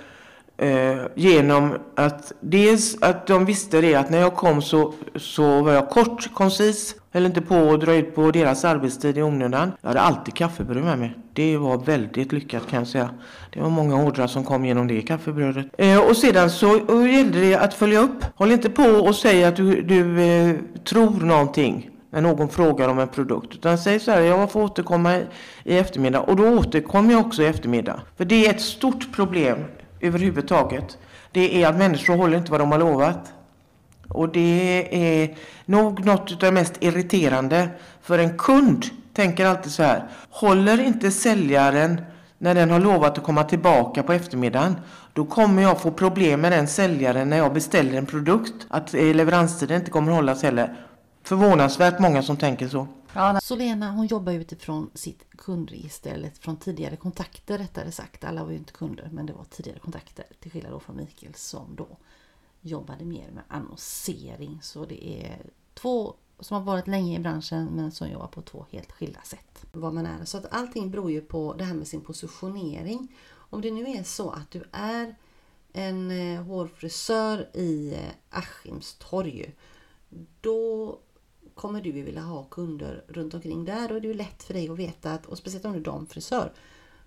Eh, 0.57 0.97
genom 1.15 1.77
att 1.95 2.31
dels 2.39 3.01
att 3.01 3.27
de 3.27 3.45
visste 3.45 3.81
det 3.81 3.95
att 3.95 4.09
när 4.09 4.19
jag 4.19 4.35
kom 4.35 4.61
så, 4.61 4.93
så 5.15 5.61
var 5.61 5.71
jag 5.71 5.89
kort, 5.89 6.33
koncis, 6.33 6.95
höll 7.11 7.25
inte 7.25 7.41
på 7.41 7.55
att 7.55 7.81
dra 7.81 7.95
ut 7.95 8.15
på 8.15 8.31
deras 8.31 8.65
arbetstid 8.65 9.17
i 9.17 9.21
onödan. 9.21 9.71
Jag 9.81 9.87
hade 9.87 10.01
alltid 10.01 10.33
kaffebröd 10.33 10.83
med 10.83 10.99
mig. 10.99 11.15
Det 11.33 11.57
var 11.57 11.77
väldigt 11.77 12.31
lyckat 12.31 12.67
kan 12.69 12.79
jag 12.79 12.87
säga. 12.87 13.09
Det 13.53 13.59
var 13.59 13.69
många 13.69 14.03
ordrar 14.03 14.27
som 14.27 14.43
kom 14.43 14.65
genom 14.65 14.87
det 14.87 15.01
kaffebrödet. 15.01 15.65
Eh, 15.77 16.09
och 16.09 16.17
sedan 16.17 16.49
så 16.49 16.67
gällde 17.11 17.39
det 17.39 17.55
att 17.55 17.73
följa 17.73 17.99
upp. 17.99 18.25
Håll 18.35 18.51
inte 18.51 18.69
på 18.69 18.83
och 18.83 19.15
säg 19.15 19.43
att 19.43 19.55
du, 19.55 19.81
du 19.81 20.21
eh, 20.21 20.55
tror 20.83 21.25
någonting 21.25 21.89
när 22.11 22.21
någon 22.21 22.49
frågar 22.49 22.89
om 22.89 22.99
en 22.99 23.07
produkt. 23.07 23.55
Utan 23.55 23.77
säg 23.77 23.99
så 23.99 24.11
här, 24.11 24.21
jag 24.21 24.51
får 24.51 24.63
återkomma 24.63 25.17
i, 25.17 25.23
i 25.63 25.77
eftermiddag. 25.77 26.19
Och 26.19 26.35
då 26.35 26.47
återkommer 26.47 27.11
jag 27.11 27.25
också 27.25 27.43
i 27.43 27.45
eftermiddag. 27.45 28.01
För 28.17 28.25
det 28.25 28.45
är 28.45 28.49
ett 28.53 28.61
stort 28.61 29.11
problem 29.15 29.57
överhuvudtaget. 30.03 30.97
Det 31.31 31.63
är 31.63 31.67
att 31.67 31.77
människor 31.77 32.17
håller 32.17 32.37
inte 32.37 32.51
vad 32.51 32.61
de 32.61 32.71
har 32.71 32.79
lovat. 32.79 33.33
Och 34.09 34.29
det 34.29 34.87
är 34.91 35.35
nog 35.65 36.05
något 36.05 36.31
av 36.31 36.37
det 36.39 36.51
mest 36.51 36.73
irriterande. 36.79 37.69
För 38.01 38.19
en 38.19 38.37
kund 38.37 38.85
tänker 39.13 39.45
alltid 39.45 39.71
så 39.71 39.83
här. 39.83 40.03
Håller 40.29 40.81
inte 40.81 41.11
säljaren 41.11 42.01
när 42.37 42.55
den 42.55 42.71
har 42.71 42.79
lovat 42.79 43.17
att 43.17 43.23
komma 43.23 43.43
tillbaka 43.43 44.03
på 44.03 44.13
eftermiddagen. 44.13 44.75
Då 45.13 45.25
kommer 45.25 45.61
jag 45.61 45.81
få 45.81 45.91
problem 45.91 46.41
med 46.41 46.51
den 46.51 46.67
säljaren 46.67 47.29
när 47.29 47.37
jag 47.37 47.53
beställer 47.53 47.97
en 47.97 48.05
produkt. 48.05 48.67
Att 48.69 48.93
eh, 48.93 49.15
leveranstiden 49.15 49.77
inte 49.77 49.91
kommer 49.91 50.11
hållas 50.11 50.43
heller. 50.43 50.75
Förvånansvärt 51.23 51.99
många 51.99 52.23
som 52.23 52.37
tänker 52.37 52.67
så. 52.67 52.87
Ja, 53.15 53.39
så 53.41 53.55
Lena 53.55 53.91
hon 53.91 54.07
jobbar 54.07 54.33
utifrån 54.33 54.91
sitt 54.93 55.29
kundregister, 55.29 56.13
eller 56.13 56.29
från 56.29 56.57
tidigare 56.57 56.95
kontakter 56.95 57.57
rättare 57.57 57.91
sagt. 57.91 58.23
Alla 58.23 58.43
var 58.43 58.51
ju 58.51 58.57
inte 58.57 58.73
kunder, 58.73 59.09
men 59.11 59.25
det 59.25 59.33
var 59.33 59.43
tidigare 59.43 59.79
kontakter. 59.79 60.25
Till 60.39 60.51
skillnad 60.51 60.71
då 60.71 60.79
från 60.79 60.97
Mikael 60.97 61.33
som 61.33 61.75
då 61.75 61.87
jobbade 62.61 63.05
mer 63.05 63.31
med 63.31 63.43
annonsering. 63.47 64.59
Så 64.61 64.85
det 64.85 65.23
är 65.23 65.45
två 65.73 66.15
som 66.39 66.57
har 66.57 66.63
varit 66.63 66.87
länge 66.87 67.15
i 67.15 67.19
branschen 67.19 67.65
men 67.65 67.91
som 67.91 68.09
jobbar 68.09 68.27
på 68.27 68.41
två 68.41 68.65
helt 68.71 68.91
skilda 68.91 69.21
sätt. 69.21 69.65
Vad 69.71 69.93
man 69.93 70.05
är. 70.05 70.25
Så 70.25 70.37
att 70.37 70.53
allting 70.53 70.91
beror 70.91 71.11
ju 71.11 71.21
på 71.21 71.53
det 71.53 71.63
här 71.63 71.73
med 71.73 71.87
sin 71.87 72.01
positionering. 72.01 73.15
Om 73.33 73.61
det 73.61 73.71
nu 73.71 73.87
är 73.87 74.03
så 74.03 74.29
att 74.29 74.51
du 74.51 74.63
är 74.71 75.15
en 75.73 76.11
eh, 76.11 76.43
hårfrisör 76.43 77.49
i 77.53 77.93
eh, 77.93 78.39
Askimstorg 78.39 79.55
då 80.41 80.99
kommer 81.55 81.81
du 81.81 81.91
vilja 81.91 82.21
ha 82.21 82.43
kunder 82.43 83.03
runt 83.07 83.33
omkring 83.33 83.65
där. 83.65 83.89
Då 83.89 83.95
är 83.95 83.99
det 83.99 84.07
ju 84.07 84.13
lätt 84.13 84.43
för 84.43 84.53
dig 84.53 84.69
att 84.69 84.77
veta 84.77 85.11
att, 85.11 85.25
och 85.25 85.37
speciellt 85.37 85.65
om 85.65 85.73
du 85.73 85.79
är 85.79 85.83
damfrisör, 85.83 86.53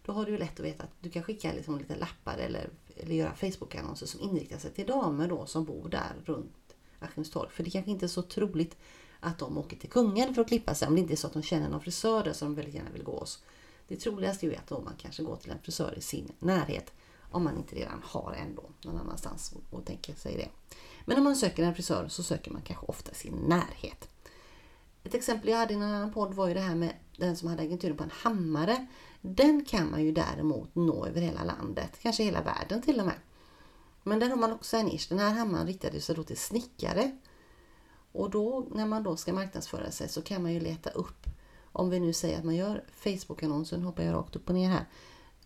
då 0.04 0.12
har 0.12 0.24
du 0.24 0.30
ju 0.30 0.38
lätt 0.38 0.60
att 0.60 0.66
veta 0.66 0.82
att 0.82 0.90
du 1.00 1.10
kan 1.10 1.22
skicka 1.22 1.52
liksom 1.52 1.78
lite 1.78 1.96
lappar 1.96 2.38
eller, 2.38 2.70
eller 2.96 3.14
göra 3.14 3.34
Facebook-annonser 3.34 4.06
som 4.06 4.20
inriktar 4.20 4.58
sig 4.58 4.70
till 4.70 4.86
damer 4.86 5.28
då 5.28 5.46
som 5.46 5.64
bor 5.64 5.88
där 5.88 6.12
runt 6.24 6.76
Askimstorg. 6.98 7.50
För 7.50 7.64
det 7.64 7.70
kanske 7.70 7.90
inte 7.90 8.06
är 8.06 8.08
så 8.08 8.22
troligt 8.22 8.76
att 9.20 9.38
de 9.38 9.58
åker 9.58 9.76
till 9.76 9.90
Kungen 9.90 10.34
för 10.34 10.42
att 10.42 10.48
klippa 10.48 10.74
sig 10.74 10.88
om 10.88 10.94
det 10.94 11.00
inte 11.00 11.14
är 11.14 11.16
så 11.16 11.26
att 11.26 11.32
de 11.32 11.42
känner 11.42 11.68
någon 11.68 11.80
frisör 11.80 12.24
där 12.24 12.32
som 12.32 12.48
de 12.48 12.54
väldigt 12.54 12.74
gärna 12.74 12.90
vill 12.90 13.04
gå 13.04 13.18
hos. 13.18 13.42
Det 13.88 13.96
troligaste 13.96 14.46
är 14.46 14.50
ju 14.50 14.56
att 14.56 14.68
då 14.68 14.80
man 14.80 14.94
kanske 14.98 15.22
går 15.22 15.36
till 15.36 15.50
en 15.50 15.58
frisör 15.62 15.98
i 15.98 16.00
sin 16.00 16.32
närhet 16.38 16.92
om 17.30 17.44
man 17.44 17.56
inte 17.56 17.76
redan 17.76 18.02
har 18.04 18.32
en 18.32 18.54
då 18.54 18.62
någon 18.82 19.00
annanstans 19.00 19.52
och, 19.52 19.78
och 19.78 19.84
tänker 19.84 20.14
sig 20.14 20.36
det. 20.36 20.76
Men 21.04 21.18
om 21.18 21.24
man 21.24 21.36
söker 21.36 21.62
en 21.62 21.74
frisör 21.74 22.08
så 22.08 22.22
söker 22.22 22.50
man 22.50 22.62
kanske 22.62 22.86
ofta 22.86 23.14
sin 23.14 23.34
närhet. 23.34 24.08
Ett 25.06 25.14
exempel 25.14 25.48
jag 25.48 25.58
hade 25.58 25.72
i 25.72 25.76
en 25.76 25.82
annan 25.82 26.12
podd 26.12 26.34
var 26.34 26.48
ju 26.48 26.54
det 26.54 26.60
här 26.60 26.74
med 26.74 26.92
den 27.16 27.36
som 27.36 27.48
hade 27.48 27.62
agenturen 27.62 27.96
på 27.96 28.04
en 28.04 28.10
hammare. 28.10 28.86
Den 29.20 29.64
kan 29.64 29.90
man 29.90 30.04
ju 30.04 30.12
däremot 30.12 30.74
nå 30.74 31.06
över 31.06 31.20
hela 31.20 31.44
landet, 31.44 31.90
kanske 32.02 32.22
hela 32.22 32.42
världen 32.42 32.82
till 32.82 33.00
och 33.00 33.06
med. 33.06 33.14
Men 34.02 34.20
där 34.20 34.28
har 34.28 34.36
man 34.36 34.52
också 34.52 34.76
en 34.76 34.86
nisch. 34.86 35.06
Den 35.08 35.18
här 35.18 35.34
hammaren 35.34 35.66
riktade 35.66 36.00
sig 36.00 36.14
då 36.14 36.22
till 36.22 36.36
snickare. 36.36 37.18
Och 38.12 38.30
då 38.30 38.66
när 38.70 38.86
man 38.86 39.02
då 39.02 39.16
ska 39.16 39.32
marknadsföra 39.32 39.90
sig 39.90 40.08
så 40.08 40.22
kan 40.22 40.42
man 40.42 40.52
ju 40.52 40.60
leta 40.60 40.90
upp. 40.90 41.26
Om 41.72 41.90
vi 41.90 42.00
nu 42.00 42.12
säger 42.12 42.38
att 42.38 42.44
man 42.44 42.56
gör 42.56 42.84
Facebook-annonsen, 42.90 43.82
hoppar 43.82 44.02
jag 44.02 44.14
rakt 44.14 44.36
upp 44.36 44.48
och 44.48 44.54
ner 44.54 44.70
här. 44.70 44.86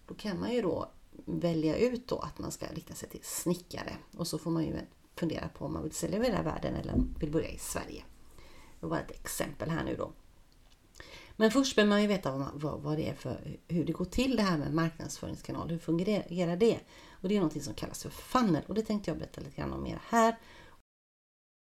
Då 0.06 0.14
kan 0.14 0.40
man 0.40 0.52
ju 0.52 0.62
då 0.62 0.90
välja 1.24 1.76
ut 1.76 2.08
då 2.08 2.18
att 2.18 2.38
man 2.38 2.50
ska 2.50 2.66
rikta 2.66 2.94
sig 2.94 3.08
till 3.08 3.22
snickare. 3.22 3.96
Och 4.16 4.26
så 4.26 4.38
får 4.38 4.50
man 4.50 4.64
ju 4.64 4.74
fundera 5.16 5.48
på 5.48 5.64
om 5.64 5.72
man 5.72 5.82
vill 5.82 5.92
sälja 5.92 6.16
över 6.16 6.26
hela 6.26 6.42
världen 6.42 6.74
eller 6.74 6.94
vill 7.18 7.30
börja 7.30 7.48
i 7.48 7.58
Sverige. 7.58 8.04
Det 8.80 8.86
var 8.86 8.98
ett 8.98 9.10
exempel 9.10 9.70
här 9.70 9.84
nu 9.84 9.96
då. 9.96 10.12
Men 11.36 11.50
först 11.50 11.76
behöver 11.76 11.88
man 11.88 12.02
ju 12.02 12.08
veta 12.08 12.32
vad, 12.32 12.50
vad, 12.54 12.80
vad, 12.80 12.98
det 12.98 13.08
är 13.08 13.14
för, 13.14 13.58
hur 13.68 13.84
det 13.84 13.92
går 13.92 14.04
till 14.04 14.36
det 14.36 14.42
här 14.42 14.58
med 14.58 14.74
marknadsföringskanal. 14.74 15.70
Hur 15.70 15.78
fungerar 15.78 16.56
det? 16.56 16.80
Och 17.10 17.28
det 17.28 17.36
är 17.36 17.40
något 17.40 17.62
som 17.62 17.74
kallas 17.74 18.02
för 18.02 18.10
funnel 18.10 18.64
och 18.68 18.74
det 18.74 18.82
tänkte 18.82 19.10
jag 19.10 19.18
berätta 19.18 19.40
lite 19.40 19.56
grann 19.56 19.72
om 19.72 19.82
mer 19.82 20.00
här. 20.08 20.36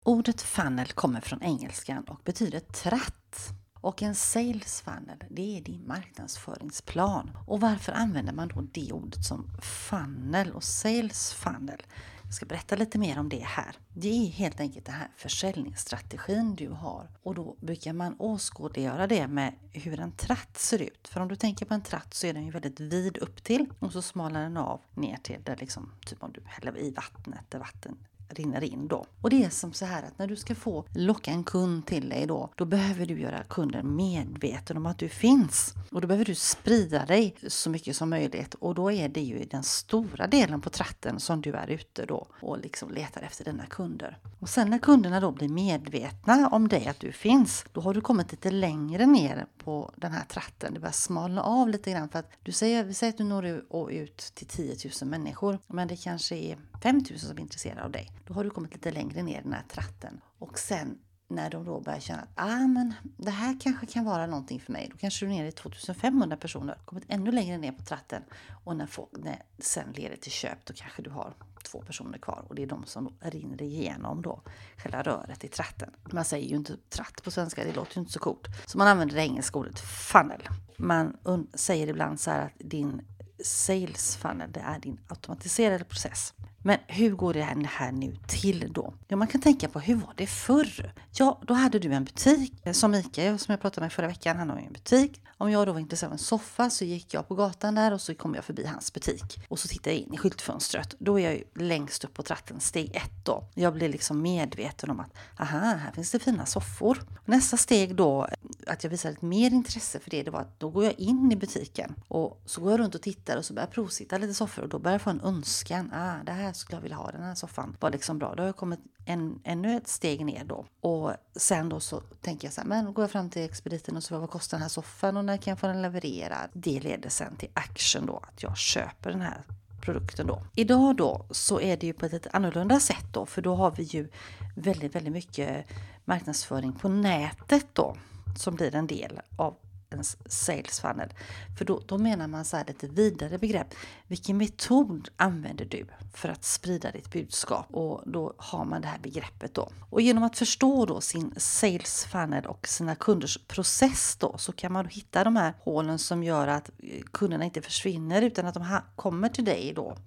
Ordet 0.05 0.41
funnel 0.41 0.87
kommer 0.87 1.21
från 1.21 1.43
engelskan 1.43 2.03
och 2.03 2.21
betyder 2.23 2.59
tratt. 2.59 3.49
Och 3.81 4.01
en 4.01 4.15
sales 4.15 4.81
funnel, 4.81 5.23
det 5.29 5.57
är 5.57 5.61
din 5.61 5.87
marknadsföringsplan. 5.87 7.37
Och 7.47 7.61
varför 7.61 7.91
använder 7.91 8.33
man 8.33 8.47
då 8.47 8.61
det 8.61 8.91
ordet 8.91 9.25
som 9.25 9.49
funnel 9.61 10.51
och 10.51 10.63
sales 10.63 11.33
funnel? 11.33 11.81
Jag 12.27 12.34
ska 12.34 12.46
berätta 12.46 12.75
lite 12.75 12.98
mer 13.00 13.19
om 13.19 13.29
det 13.29 13.43
här. 13.43 13.75
Det 13.93 14.10
är 14.10 14.29
helt 14.29 14.60
enkelt 14.60 14.86
den 14.86 14.96
här 14.96 15.07
försäljningsstrategin 15.15 16.55
du 16.55 16.69
har 16.69 17.10
och 17.24 17.36
då 17.36 17.55
brukar 17.60 17.93
man 17.93 18.15
åskådliggöra 18.19 19.07
det 19.07 19.27
med 19.27 19.53
hur 19.72 20.00
en 20.00 20.12
tratt 20.12 20.57
ser 20.57 20.81
ut. 20.81 21.07
För 21.07 21.22
om 21.22 21.27
du 21.27 21.36
tänker 21.36 21.65
på 21.65 21.74
en 21.74 21.81
tratt 21.81 22.13
så 22.13 22.27
är 22.27 22.34
den 22.34 22.46
ju 22.46 22.51
väldigt 22.51 22.79
vid 22.79 23.17
upp 23.17 23.43
till 23.43 23.65
och 23.79 23.91
så 23.91 24.01
smalar 24.01 24.41
den 24.41 24.57
av 24.57 24.81
ner 24.93 25.17
till 25.17 25.43
där 25.43 25.55
liksom, 25.55 25.91
typ 26.05 26.24
om 26.24 26.31
du 26.31 26.41
häller 26.46 26.77
i 26.77 26.91
vattnet 26.91 27.46
där 27.50 27.60
vatten 27.60 27.98
rinner 28.29 28.63
in 28.63 28.88
då. 28.88 29.05
Och 29.22 29.29
det 29.29 29.43
är 29.43 29.50
som 29.50 29.74
så 29.74 29.86
här 29.86 30.03
att 30.03 30.19
när 30.19 30.27
du 30.27 30.36
ska 30.36 30.55
få 30.55 30.86
locka 30.93 31.31
en 31.31 31.43
kund 31.43 31.86
till 31.86 32.10
dig 32.10 32.25
då, 32.25 32.50
då 32.55 32.65
behöver 32.65 33.05
du 33.05 33.19
göra 33.19 33.43
kunden 33.43 33.96
medveten 33.96 34.77
om 34.77 34.86
att 34.86 34.98
du 34.98 35.10
finns. 35.10 35.74
Och 35.91 36.01
då 36.01 36.07
behöver 36.07 36.25
du 36.25 36.36
sprida 36.36 37.05
dig 37.05 37.36
så 37.48 37.69
mycket 37.69 37.96
som 37.96 38.10
möjligt 38.10 38.53
och 38.53 38.75
då 38.75 38.91
är 38.91 39.10
det 39.10 39.22
ju 39.22 39.46
den 39.46 39.63
stora 39.63 40.27
delen 40.27 40.62
på 40.62 40.69
tratten 40.69 41.19
som 41.19 41.41
du 41.41 41.53
är 41.53 41.67
ute 41.67 42.05
då 42.05 42.27
och 42.41 42.60
liksom 42.60 42.91
letar 42.91 43.22
efter 43.22 43.46
dina 43.46 43.65
kunder. 43.65 44.17
Och 44.39 44.50
sen 44.50 44.69
när 44.69 44.79
kunderna 44.79 45.19
då 45.19 45.31
blir 45.31 45.50
medvetna 45.50 46.50
om 46.50 46.67
dig, 46.67 46.88
att 46.88 47.00
du 47.00 47.12
finns, 47.12 47.65
då 47.72 47.81
har 47.81 47.93
du 47.93 48.01
kommit 48.01 48.31
lite 48.31 48.51
längre 48.51 49.05
ner 49.05 49.46
på 49.57 49.91
den 49.96 50.12
här 50.12 50.24
tratten. 50.24 50.74
Det 50.74 50.79
börjar 50.79 50.91
smalna 50.91 51.43
av 51.43 51.69
lite 51.69 51.91
grann 51.91 52.10
för 52.10 52.19
att 52.19 52.31
du 52.43 52.51
säger, 52.51 52.84
vi 52.84 52.93
säger 52.93 53.13
att 53.13 53.17
du 53.17 53.24
når 53.24 53.91
ut 53.91 54.17
till 54.17 54.48
10 54.48 54.75
000 55.01 55.10
människor, 55.10 55.60
men 55.67 55.88
det 55.88 55.96
kanske 55.96 56.36
är 56.36 56.57
5 56.84 57.03
000 57.10 57.19
som 57.19 57.38
är 57.38 57.41
intresserade 57.41 57.84
av 57.84 57.91
dig. 57.91 58.12
Då 58.25 58.34
har 58.34 58.43
du 58.43 58.50
kommit 58.50 58.74
lite 58.74 58.91
längre 58.91 59.24
ner 59.24 59.39
i 59.39 59.43
den 59.43 59.53
här 59.53 59.63
tratten. 59.69 60.22
Och 60.39 60.60
sen 60.60 60.98
när 61.29 61.50
de 61.50 61.65
då 61.65 61.81
börjar 61.81 62.00
känna 62.00 62.22
att 62.22 62.29
ah, 62.36 62.67
men 62.67 62.93
det 63.17 63.31
här 63.31 63.57
kanske 63.62 63.86
kan 63.86 64.05
vara 64.05 64.27
någonting 64.27 64.60
för 64.60 64.72
mig. 64.72 64.89
Då 64.91 64.98
kanske 64.98 65.25
du 65.25 65.31
är 65.31 65.36
nere 65.36 65.48
i 65.48 65.51
2500 65.51 66.38
personer, 66.38 66.77
kommit 66.86 67.03
ännu 67.07 67.31
längre 67.31 67.57
ner 67.57 67.72
på 67.72 67.84
tratten. 67.84 68.24
Och 68.63 68.75
när, 68.75 68.86
folk, 68.86 69.10
när 69.17 69.43
sen 69.60 69.91
leder 69.91 70.15
till 70.15 70.31
köp 70.31 70.65
då 70.65 70.74
kanske 70.74 71.01
du 71.01 71.10
har 71.10 71.34
två 71.63 71.81
personer 71.81 72.17
kvar 72.17 72.46
och 72.48 72.55
det 72.55 72.63
är 72.63 72.67
de 72.67 72.86
som 72.86 73.13
rinner 73.19 73.62
igenom 73.62 74.22
då 74.22 74.41
själva 74.77 75.01
röret 75.01 75.43
i 75.43 75.48
tratten. 75.48 75.89
Man 76.12 76.25
säger 76.25 76.50
ju 76.50 76.55
inte 76.55 76.77
tratt 76.89 77.24
på 77.24 77.31
svenska, 77.31 77.63
det 77.63 77.75
låter 77.75 77.96
ju 77.96 78.00
inte 78.00 78.13
så 78.13 78.19
coolt. 78.19 78.48
Så 78.65 78.77
man 78.77 78.88
använder 78.88 79.15
det 79.15 79.22
engelska 79.22 79.60
ordet 79.60 79.79
funnel. 79.79 80.50
Man 80.77 81.17
säger 81.53 81.88
ibland 81.88 82.19
så 82.19 82.31
här 82.31 82.46
att 82.46 82.51
din 82.60 83.01
sales 83.43 84.17
funnel, 84.17 84.51
det 84.51 84.60
är 84.60 84.79
din 84.79 85.00
automatiserade 85.07 85.84
process. 85.84 86.34
Men 86.67 86.77
hur 86.88 87.12
går 87.12 87.33
det 87.33 87.41
här 87.67 87.91
nu 87.91 88.17
till 88.27 88.74
då? 88.74 88.93
Ja, 89.07 89.15
man 89.17 89.27
kan 89.27 89.41
tänka 89.41 89.69
på 89.69 89.79
hur 89.79 89.95
var 89.95 90.13
det 90.15 90.27
förr? 90.27 90.93
Ja, 91.12 91.41
då 91.47 91.53
hade 91.53 91.79
du 91.79 91.93
en 91.93 92.03
butik. 92.03 92.53
Eh, 92.63 92.74
som 92.74 92.91
Mikael 92.91 93.39
som 93.39 93.51
jag 93.51 93.62
pratade 93.62 93.86
med 93.86 93.93
förra 93.93 94.07
veckan, 94.07 94.38
han 94.38 94.50
har 94.50 94.59
ju 94.59 94.65
en 94.65 94.74
butik. 94.74 95.21
Om 95.39 95.51
jag 95.51 95.67
då 95.67 95.74
var 95.74 95.79
intresserad 95.79 96.09
av 96.09 96.13
en 96.13 96.19
soffa 96.19 96.69
så 96.69 96.86
gick 96.86 97.13
jag 97.13 97.27
på 97.27 97.36
gatan 97.36 97.75
där 97.75 97.93
och 97.93 98.01
så 98.01 98.15
kom 98.15 98.36
jag 98.36 98.43
förbi 98.43 98.65
hans 98.65 98.93
butik. 98.93 99.39
Och 99.47 99.59
så 99.59 99.67
tittade 99.67 99.95
jag 99.95 100.03
in 100.03 100.13
i 100.13 100.17
skyltfönstret. 100.17 100.95
Då 101.00 101.19
är 101.19 101.24
jag 101.24 101.33
ju 101.33 101.43
längst 101.55 102.03
upp 102.03 102.13
på 102.13 102.24
tratten, 102.24 102.59
steg 102.59 102.95
ett 102.95 103.25
då. 103.25 103.43
Jag 103.53 103.74
blir 103.74 103.89
liksom 103.89 104.21
medveten 104.21 104.89
om 104.89 105.00
att 105.00 105.17
aha, 105.39 105.59
här 105.59 105.91
finns 105.91 106.12
det 106.12 106.19
fina 106.19 106.45
soffor. 106.45 107.03
Nästa 107.25 107.57
steg 107.57 107.95
då, 107.95 108.25
eh, 108.25 108.74
att 108.74 108.83
jag 108.83 108.91
visade 108.91 109.13
ett 109.13 109.21
mer 109.21 109.51
intresse 109.51 110.00
för 110.00 110.09
det, 110.09 110.24
det 110.24 110.31
var 110.31 110.41
att 110.41 110.59
då 110.59 110.69
går 110.69 110.83
jag 110.83 111.00
in 111.00 111.31
i 111.31 111.36
butiken 111.36 111.95
och 112.07 112.41
så 112.45 112.62
går 112.62 112.71
jag 112.71 112.79
runt 112.79 112.95
och 112.95 113.01
tittar 113.01 113.38
och 113.38 113.45
så 113.45 113.53
börjar 113.53 113.67
jag 113.67 113.74
provsitta 113.74 114.17
lite 114.17 114.33
soffor 114.33 114.63
och 114.63 114.69
då 114.69 114.79
börjar 114.79 114.93
jag 114.93 115.01
få 115.01 115.09
en 115.09 115.21
önskan. 115.21 115.91
Ah, 115.93 116.24
det 116.25 116.31
här 116.31 116.53
skulle 116.57 116.77
jag 116.77 116.81
vilja 116.81 116.97
ha, 116.97 117.11
den 117.11 117.23
här 117.23 117.35
soffan 117.35 117.77
var 117.79 117.91
liksom 117.91 118.19
bra. 118.19 118.35
Då 118.35 118.43
har 118.43 118.47
jag 118.47 118.55
kommit 118.55 118.79
en, 119.05 119.39
ännu 119.43 119.77
ett 119.77 119.87
steg 119.87 120.25
ner 120.25 120.43
då. 120.43 120.65
Och 120.81 121.11
sen 121.35 121.69
då 121.69 121.79
så 121.79 122.01
tänker 122.21 122.47
jag 122.47 122.53
så 122.53 122.61
här, 122.61 122.67
men 122.67 122.93
går 122.93 123.03
jag 123.03 123.11
fram 123.11 123.29
till 123.29 123.41
expediten 123.45 123.97
och 123.97 124.03
så 124.03 124.19
vad 124.19 124.29
kostar 124.29 124.57
den 124.57 124.61
här 124.61 124.69
soffan 124.69 125.17
och 125.17 125.25
när 125.25 125.37
kan 125.37 125.51
jag 125.51 125.59
få 125.59 125.67
den 125.67 125.81
levererad? 125.81 126.49
Det 126.53 126.79
leder 126.79 127.09
sen 127.09 127.35
till 127.35 127.49
action 127.53 128.05
då, 128.05 128.17
att 128.17 128.43
jag 128.43 128.57
köper 128.57 129.11
den 129.11 129.21
här 129.21 129.43
produkten 129.81 130.27
då. 130.27 130.41
Idag 130.55 130.95
då 130.95 131.25
så 131.31 131.61
är 131.61 131.77
det 131.77 131.87
ju 131.87 131.93
på 131.93 132.05
ett 132.05 132.27
annorlunda 132.33 132.79
sätt 132.79 133.05
då, 133.13 133.25
för 133.25 133.41
då 133.41 133.55
har 133.55 133.71
vi 133.71 133.83
ju 133.83 134.09
väldigt, 134.55 134.95
väldigt 134.95 135.13
mycket 135.13 135.65
marknadsföring 136.05 136.73
på 136.73 136.89
nätet 136.89 137.65
då 137.73 137.95
som 138.37 138.55
blir 138.55 138.75
en 138.75 138.87
del 138.87 139.19
av 139.35 139.55
en 139.89 140.03
sales 140.25 140.79
funnel. 140.79 141.13
För 141.58 141.65
då, 141.65 141.82
då 141.86 141.98
menar 141.98 142.27
man 142.27 142.46
så 142.46 142.58
här 142.58 142.65
lite 142.67 142.88
vidare 142.88 143.38
begrepp. 143.38 143.67
Vilken 144.08 144.38
metod 144.38 145.10
använder 145.15 145.65
du 145.65 145.86
för 146.13 146.29
att 146.29 146.44
sprida 146.44 146.91
ditt 146.91 147.12
budskap? 147.12 147.65
Och 147.72 148.03
då 148.06 148.34
har 148.38 148.65
man 148.65 148.82
det 148.82 148.88
här 148.88 149.00
begreppet 149.00 149.53
då. 149.53 149.70
Och 149.89 150.01
genom 150.01 150.24
att 150.24 150.38
förstå 150.38 150.86
då 150.86 151.01
sin 151.01 151.34
sales 151.38 152.06
funnel 152.06 152.46
och 152.46 152.67
sina 152.67 152.96
kunders 152.96 153.38
process 153.48 154.15
då 154.20 154.38
så 154.38 154.51
kan 154.51 154.72
man 154.72 154.86
då 154.86 154.89
hitta 154.89 155.24
de 155.24 155.36
här 155.36 155.53
hålen 155.60 156.00
som 156.00 156.24
gör 156.24 156.48
att 156.48 156.70
eh, 156.77 157.01
kunderna 157.12 157.46
inte 157.46 157.62
försvinner 157.62 158.22
utan 158.22 158.46
att 158.46 158.53
de 158.53 158.79
kommer 158.96 159.29
till 159.29 159.46
dig 159.46 159.74
då 159.75 159.98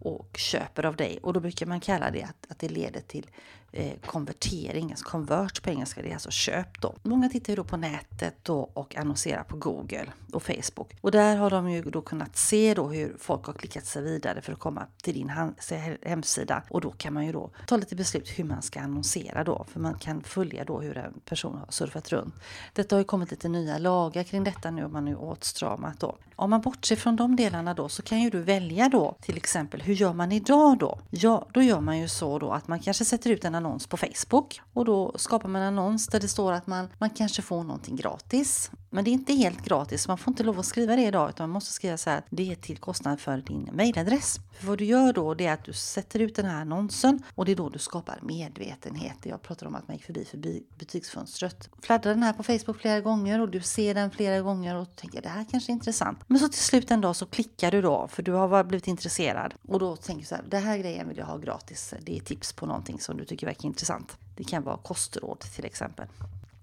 och 0.00 0.36
köper 0.36 0.86
av 0.86 0.96
dig. 0.96 1.18
Och 1.22 1.32
då 1.32 1.40
brukar 1.40 1.66
man 1.66 1.80
kalla 1.80 2.10
det 2.10 2.22
att, 2.22 2.46
att 2.48 2.58
det 2.58 2.68
leder 2.68 3.00
till 3.00 3.26
Eh, 3.72 3.92
konvertering, 4.06 4.90
alltså 4.90 5.04
convert 5.04 5.62
på 5.62 5.70
engelska, 5.70 6.02
det 6.02 6.08
är 6.08 6.12
alltså 6.12 6.30
köp 6.30 6.80
då. 6.80 6.94
Många 7.02 7.28
tittar 7.28 7.52
ju 7.52 7.56
då 7.56 7.64
på 7.64 7.76
nätet 7.76 8.34
då 8.42 8.58
och 8.58 8.96
annonserar 8.96 9.42
på 9.42 9.56
Google 9.56 10.06
och 10.32 10.42
Facebook. 10.42 10.96
Och 11.00 11.10
där 11.10 11.36
har 11.36 11.50
de 11.50 11.70
ju 11.70 11.82
då 11.82 12.02
kunnat 12.02 12.36
se 12.36 12.74
då 12.74 12.88
hur 12.88 13.16
folk 13.18 13.44
har 13.44 13.52
klickat 13.52 13.86
sig 13.86 14.02
vidare 14.02 14.42
för 14.42 14.52
att 14.52 14.58
komma 14.58 14.86
till 15.02 15.14
din 15.14 15.32
hemsida. 16.02 16.62
Och 16.70 16.80
då 16.80 16.90
kan 16.90 17.14
man 17.14 17.26
ju 17.26 17.32
då 17.32 17.50
ta 17.66 17.76
lite 17.76 17.96
beslut 17.96 18.28
hur 18.28 18.44
man 18.44 18.62
ska 18.62 18.80
annonsera 18.80 19.44
då, 19.44 19.66
för 19.68 19.80
man 19.80 19.94
kan 19.94 20.22
följa 20.22 20.64
då 20.64 20.80
hur 20.80 20.98
en 20.98 21.20
person 21.24 21.58
har 21.58 21.66
surfat 21.70 22.12
runt. 22.12 22.34
Detta 22.72 22.96
har 22.96 23.00
ju 23.00 23.04
kommit 23.04 23.30
lite 23.30 23.48
nya 23.48 23.78
lagar 23.78 24.22
kring 24.22 24.44
detta 24.44 24.70
nu 24.70 24.84
och 24.84 24.90
man 24.90 25.02
har 25.02 25.10
ju 25.10 25.16
åtstramat 25.16 26.00
då. 26.00 26.18
Om 26.36 26.50
man 26.50 26.60
bortser 26.60 26.96
från 26.96 27.16
de 27.16 27.36
delarna 27.36 27.74
då 27.74 27.88
så 27.88 28.02
kan 28.02 28.20
ju 28.20 28.30
du 28.30 28.42
välja 28.42 28.88
då 28.88 29.16
till 29.20 29.36
exempel 29.36 29.82
hur 29.82 29.94
gör 29.94 30.12
man 30.12 30.32
idag 30.32 30.78
då? 30.78 30.98
Ja, 31.10 31.46
då 31.52 31.62
gör 31.62 31.80
man 31.80 31.98
ju 31.98 32.08
så 32.08 32.38
då 32.38 32.50
att 32.50 32.68
man 32.68 32.80
kanske 32.80 33.04
sätter 33.04 33.30
ut 33.30 33.44
en 33.44 33.59
annons 33.60 33.86
på 33.86 33.96
Facebook 33.96 34.60
och 34.72 34.84
då 34.84 35.12
skapar 35.16 35.48
man 35.48 35.62
en 35.62 35.78
annons 35.78 36.06
där 36.06 36.20
det 36.20 36.28
står 36.28 36.52
att 36.52 36.66
man, 36.66 36.88
man 36.98 37.10
kanske 37.10 37.42
får 37.42 37.64
någonting 37.64 37.96
gratis. 37.96 38.70
Men 38.90 39.04
det 39.04 39.10
är 39.10 39.12
inte 39.12 39.32
helt 39.32 39.64
gratis, 39.64 40.08
man 40.08 40.18
får 40.18 40.30
inte 40.30 40.42
lov 40.42 40.58
att 40.58 40.66
skriva 40.66 40.96
det 40.96 41.02
idag 41.02 41.30
utan 41.30 41.48
man 41.48 41.54
måste 41.54 41.72
skriva 41.72 41.96
så 41.96 42.10
här 42.10 42.18
att 42.18 42.24
det 42.30 42.52
är 42.52 42.54
till 42.54 42.78
kostnad 42.78 43.20
för 43.20 43.36
din 43.36 43.68
mejladress. 43.72 44.40
För 44.58 44.66
vad 44.66 44.78
du 44.78 44.84
gör 44.84 45.12
då 45.12 45.34
det 45.34 45.46
är 45.46 45.52
att 45.52 45.64
du 45.64 45.72
sätter 45.72 46.20
ut 46.20 46.36
den 46.36 46.46
här 46.46 46.60
annonsen 46.60 47.22
och 47.34 47.44
det 47.44 47.52
är 47.52 47.56
då 47.56 47.68
du 47.68 47.78
skapar 47.78 48.18
medvetenhet. 48.22 49.16
Jag 49.22 49.42
pratar 49.42 49.66
om 49.66 49.74
att 49.74 49.88
man 49.88 49.96
gick 49.96 50.06
förbi 50.06 50.24
förbi 50.24 50.62
butiksfönstret. 50.78 51.70
Fladdrar 51.82 52.14
den 52.14 52.22
här 52.22 52.32
på 52.32 52.42
Facebook 52.42 52.80
flera 52.80 53.00
gånger 53.00 53.40
och 53.40 53.48
du 53.48 53.60
ser 53.60 53.94
den 53.94 54.10
flera 54.10 54.40
gånger 54.40 54.76
och 54.76 54.96
tänker 54.96 55.22
det 55.22 55.28
här 55.28 55.46
kanske 55.50 55.72
är 55.72 55.74
intressant. 55.74 56.18
Men 56.26 56.38
så 56.38 56.48
till 56.48 56.62
slut 56.62 56.90
en 56.90 57.00
dag 57.00 57.16
så 57.16 57.26
klickar 57.26 57.70
du 57.70 57.82
då 57.82 58.08
för 58.08 58.22
du 58.22 58.32
har 58.32 58.64
blivit 58.64 58.86
intresserad 58.86 59.54
och 59.68 59.78
då 59.78 59.96
tänker 59.96 60.20
du 60.20 60.26
så 60.26 60.34
här, 60.34 60.44
det 60.48 60.58
här 60.58 60.78
grejen 60.78 61.08
vill 61.08 61.18
jag 61.18 61.26
ha 61.26 61.36
gratis. 61.36 61.94
Det 62.00 62.16
är 62.16 62.20
tips 62.20 62.52
på 62.52 62.66
någonting 62.66 63.00
som 63.00 63.16
du 63.16 63.24
tycker 63.24 63.46
verkar 63.50 63.66
intressant. 63.66 64.18
Det 64.36 64.44
kan 64.44 64.62
vara 64.62 64.76
kostråd 64.76 65.40
till 65.40 65.64
exempel. 65.64 66.06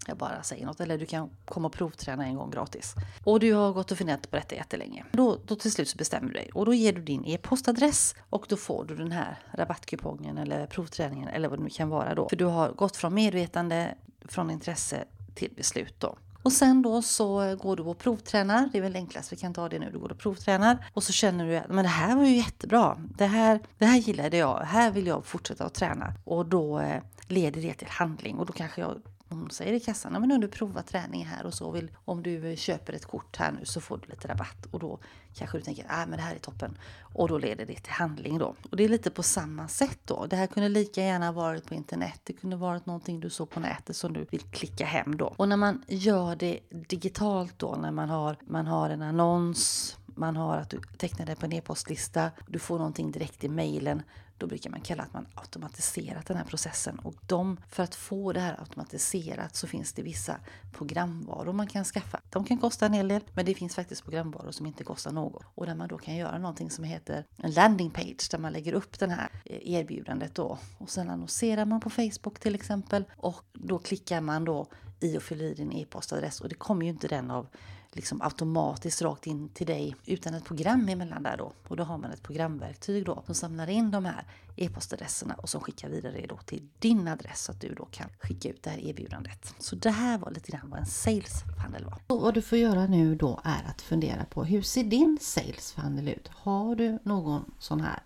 Jag 0.08 0.18
bara 0.18 0.44
säger 0.44 0.66
något. 0.66 0.80
Eller 0.80 0.98
du 0.98 1.06
kan 1.06 1.30
komma 1.46 1.68
och 1.68 1.74
provträna 1.74 2.26
en 2.26 2.36
gång 2.36 2.52
gratis. 2.52 2.96
Och 3.24 3.40
du 3.40 3.54
har 3.54 3.74
gått 3.74 3.92
och 3.92 3.98
funderat 3.98 4.32
på 4.32 4.36
detta 4.36 4.56
jättelänge. 4.56 5.06
Då, 5.12 5.38
då 5.46 5.56
till 5.56 5.72
slut 5.72 5.90
så 5.90 5.98
bestämmer 5.98 6.28
du 6.28 6.34
dig. 6.34 6.50
Och 6.54 6.66
då 6.66 6.74
ger 6.74 6.94
du 6.94 7.02
din 7.02 7.26
e-postadress 7.26 8.16
och 8.30 8.46
då 8.50 8.58
får 8.58 8.86
du 8.86 8.96
den 8.96 9.12
här 9.12 9.40
rabattkupongen 9.52 10.38
eller 10.38 10.68
provträningen 10.68 11.28
eller 11.28 11.50
vad 11.50 11.60
det 11.60 11.64
nu 11.64 11.70
kan 11.70 11.90
vara 11.90 12.16
då. 12.16 12.30
För 12.30 12.36
du 12.36 12.46
har 12.46 12.72
gått 12.72 12.96
från 12.96 13.14
medvetande, 13.14 13.96
från 14.26 14.52
intresse 14.52 15.06
till 15.36 15.54
beslut 15.56 15.96
då. 16.00 16.18
Och 16.48 16.54
sen 16.54 16.82
då 16.82 17.02
så 17.02 17.56
går 17.56 17.76
du 17.76 17.84
och 17.84 17.98
provtränar. 17.98 18.70
Det 18.72 18.78
är 18.78 18.82
väl 18.82 18.96
enklast, 18.96 19.32
vi 19.32 19.38
kan 19.38 19.54
ta 19.54 19.70
det 19.70 19.80
nu. 19.80 19.90
Du 19.92 20.00
går 20.00 20.12
och 20.12 20.18
provtränar 20.18 20.86
och 20.94 21.04
så 21.04 21.14
känner 21.14 21.46
du 21.46 21.58
att 21.58 21.70
men 21.70 21.84
det 21.84 21.90
här 21.90 22.16
var 22.16 22.24
ju 22.24 22.36
jättebra. 22.36 22.98
Det 23.18 23.26
här, 23.26 23.60
det 23.78 23.86
här 23.86 23.98
gillade 23.98 24.38
jag. 24.38 24.60
Här 24.60 24.92
vill 24.92 25.08
jag 25.08 25.26
fortsätta 25.26 25.66
att 25.66 25.74
träna. 25.74 26.14
Och 26.24 26.46
då 26.46 26.80
eh, 26.80 27.02
leder 27.28 27.62
det 27.62 27.74
till 27.74 27.88
handling 27.88 28.38
och 28.38 28.46
då 28.46 28.54
kanske 28.54 28.82
jag 28.82 29.02
hon 29.30 29.50
säger 29.50 29.74
i 29.74 29.80
kassan, 29.80 30.12
men 30.12 30.32
om 30.32 30.42
du 30.42 30.48
provar 30.48 30.82
träning 30.82 31.26
här 31.26 31.46
och 31.46 31.54
så 31.54 31.72
vill, 31.72 31.92
om 32.06 32.24
du 32.24 32.56
köper 32.58 32.94
ett 32.94 33.06
kort 33.06 33.38
här 33.38 33.52
nu 33.52 33.66
så 33.66 33.82
får 33.82 33.98
du 33.98 34.08
lite 34.08 34.28
rabatt. 34.28 34.68
Och 34.72 34.80
då 34.80 35.00
kanske 35.34 35.58
du 35.58 35.62
tänker, 35.62 35.86
ah, 35.90 36.06
men 36.06 36.18
det 36.18 36.24
här 36.24 36.36
är 36.36 36.40
toppen. 36.40 36.78
Och 37.00 37.28
då 37.28 37.38
leder 37.38 37.66
det 37.66 37.76
till 37.76 37.94
handling 37.94 38.38
då. 38.38 38.56
Och 38.70 38.78
det 38.78 38.84
är 38.84 38.90
lite 38.90 39.12
på 39.12 39.24
samma 39.24 39.68
sätt 39.68 40.00
då. 40.06 40.26
Det 40.26 40.36
här 40.36 40.48
kunde 40.48 40.70
lika 40.70 41.02
gärna 41.02 41.32
varit 41.32 41.66
på 41.66 41.74
internet. 41.74 42.22
Det 42.24 42.34
kunde 42.34 42.56
varit 42.56 42.86
någonting 42.86 43.20
du 43.20 43.30
såg 43.30 43.50
på 43.50 43.60
nätet 43.60 43.96
som 43.96 44.14
du 44.14 44.26
vill 44.32 44.42
klicka 44.42 44.86
hem 44.86 45.18
då. 45.18 45.34
Och 45.38 45.50
när 45.50 45.58
man 45.58 45.84
gör 45.88 46.36
det 46.36 46.60
digitalt 46.70 47.54
då, 47.60 47.76
när 47.76 47.92
man 47.92 48.10
har, 48.10 48.36
man 48.48 48.68
har 48.68 48.90
en 48.90 49.02
annons, 49.02 49.98
man 50.06 50.36
har 50.36 50.58
att 50.58 50.70
du 50.70 50.82
tecknar 50.98 51.26
dig 51.26 51.36
på 51.36 51.46
en 51.46 51.54
e-postlista, 51.54 52.32
du 52.48 52.60
får 52.60 52.78
någonting 52.78 53.12
direkt 53.12 53.44
i 53.44 53.50
mejlen. 53.50 54.02
Då 54.38 54.48
brukar 54.48 54.70
man 54.70 54.82
kalla 54.82 55.04
att 55.04 55.14
man 55.14 55.28
automatiserat 55.36 56.26
den 56.26 56.38
här 56.38 56.46
processen. 56.46 57.00
Och 57.00 57.16
de, 57.26 57.58
för 57.70 57.84
att 57.84 57.96
få 57.96 58.34
det 58.34 58.40
här 58.40 58.60
automatiserat 58.60 59.56
så 59.56 59.68
finns 59.68 59.94
det 59.94 60.02
vissa 60.02 60.40
programvaror 60.72 61.54
man 61.54 61.68
kan 61.68 61.86
skaffa. 61.86 62.22
De 62.30 62.44
kan 62.44 62.58
kosta 62.58 62.86
en 62.86 62.94
hel 62.94 63.08
del, 63.08 63.22
men 63.34 63.46
det 63.46 63.54
finns 63.54 63.76
faktiskt 63.76 64.04
programvaror 64.04 64.52
som 64.52 64.66
inte 64.66 64.84
kostar 64.84 65.12
något. 65.12 65.44
Och 65.56 65.66
där 65.66 65.76
man 65.76 65.88
då 65.88 65.98
kan 65.98 66.16
göra 66.16 66.38
någonting 66.38 66.70
som 66.70 66.84
heter 66.84 67.24
en 67.38 67.52
landing 67.52 67.90
page 67.90 68.28
där 68.32 68.38
man 68.38 68.54
lägger 68.54 68.74
upp 68.74 69.00
det 69.00 69.10
här 69.10 69.30
erbjudandet 69.46 70.36
då. 70.36 70.58
Och 70.78 70.90
sen 70.90 71.10
annonserar 71.10 71.66
man 71.66 71.80
på 71.80 71.90
Facebook 71.90 72.40
till 72.40 72.56
exempel. 72.56 73.04
Och 73.18 73.44
då 73.54 73.80
klickar 73.80 74.22
man 74.22 74.46
då 74.46 74.68
i 75.00 75.18
och 75.18 75.24
fyller 75.24 75.46
i 75.46 75.54
din 75.54 75.72
e-postadress 75.72 76.42
och 76.42 76.50
det 76.50 76.56
kommer 76.56 76.84
ju 76.86 76.90
inte 76.90 77.08
den 77.08 77.32
av 77.32 77.48
liksom 77.92 78.22
automatiskt 78.22 79.02
rakt 79.02 79.28
in 79.28 79.50
till 79.50 79.68
dig 79.68 79.96
utan 80.06 80.34
ett 80.34 80.46
program 80.46 80.90
emellan 80.90 81.24
där 81.24 81.38
då. 81.38 81.54
Och 81.68 81.78
då 81.78 81.84
har 81.84 81.98
man 81.98 82.12
ett 82.12 82.24
programverktyg 82.24 83.06
då 83.06 83.24
som 83.26 83.36
samlar 83.36 83.70
in 83.70 83.92
de 83.92 84.06
här 84.06 84.26
e-postadresserna 84.56 85.34
och 85.34 85.50
som 85.50 85.62
skickar 85.62 85.90
vidare 85.90 86.14
det 86.22 86.28
då 86.28 86.38
till 86.38 86.68
din 86.80 87.08
adress 87.08 87.44
så 87.44 87.52
att 87.52 87.62
du 87.62 87.74
då 87.74 87.86
kan 87.86 88.10
skicka 88.20 88.50
ut 88.50 88.64
det 88.64 88.70
här 88.70 88.80
erbjudandet. 88.80 89.54
Så 89.60 89.76
det 89.76 89.90
här 89.90 90.18
var 90.18 90.32
lite 90.32 90.52
grann 90.52 90.70
vad 90.70 90.80
en 90.80 90.86
sales 90.86 91.44
funnel 91.64 91.86
var. 91.86 92.02
Och 92.08 92.22
vad 92.22 92.34
du 92.34 92.42
får 92.42 92.58
göra 92.58 92.88
nu 92.88 93.16
då 93.16 93.40
är 93.44 93.64
att 93.70 93.82
fundera 93.82 94.26
på 94.26 94.44
hur 94.44 94.62
ser 94.62 94.84
din 94.84 95.18
sales 95.22 95.72
funnel 95.72 96.08
ut? 96.08 96.28
Har 96.28 96.76
du 96.76 97.00
någon 97.04 97.52
sån 97.60 97.82
här 97.82 98.04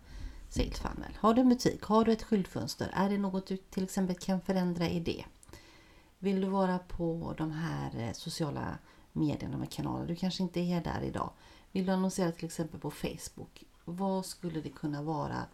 sales 0.49 0.79
funnel? 0.79 1.17
Har 1.19 1.33
du 1.33 1.41
en 1.41 1.49
butik? 1.49 1.83
Har 1.83 2.05
du 2.05 2.11
ett 2.11 2.23
skyltfönster? 2.23 2.91
Är 2.93 3.09
det 3.09 3.17
något 3.17 3.47
du 3.47 3.57
till 3.57 3.83
exempel 3.83 4.15
kan 4.15 4.41
förändra 4.41 4.89
i 4.89 4.99
det? 4.99 5.25
Vill 6.23 6.41
du 6.41 6.47
vara 6.47 6.79
på 6.79 7.33
de 7.37 7.51
här 7.51 8.07
eh, 8.07 8.13
sociala 8.13 8.77
medierna 9.11 9.57
med 9.57 9.71
kanaler? 9.71 10.07
Du 10.07 10.15
kanske 10.15 10.43
inte 10.43 10.59
är 10.59 10.83
där 10.83 11.01
idag. 11.01 11.29
Vill 11.71 11.85
du 11.85 11.91
annonsera 11.91 12.31
till 12.31 12.45
exempel 12.45 12.79
på 12.79 12.91
Facebook? 12.91 13.63
Vad 13.85 14.25
skulle 14.25 14.61
det 14.61 14.69
kunna 14.69 15.01
vara 15.01 15.45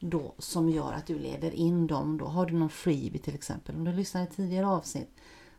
då 0.00 0.34
som 0.38 0.68
gör 0.68 0.92
att 0.92 1.06
du 1.06 1.18
leder 1.18 1.50
in 1.50 1.86
dem 1.86 2.18
då? 2.18 2.24
Har 2.24 2.46
du 2.46 2.54
någon 2.54 2.70
freebie 2.70 3.18
till 3.18 3.34
exempel? 3.34 3.76
Om 3.76 3.84
du 3.84 3.92
lyssnar 3.92 4.22
i 4.22 4.26
tidigare 4.26 4.66
avsnitt 4.66 5.10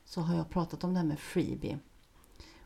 så 0.06 0.22
har 0.22 0.36
jag 0.36 0.50
pratat 0.50 0.84
om 0.84 0.94
det 0.94 1.00
här 1.00 1.08
med 1.08 1.20
freebie. 1.20 1.80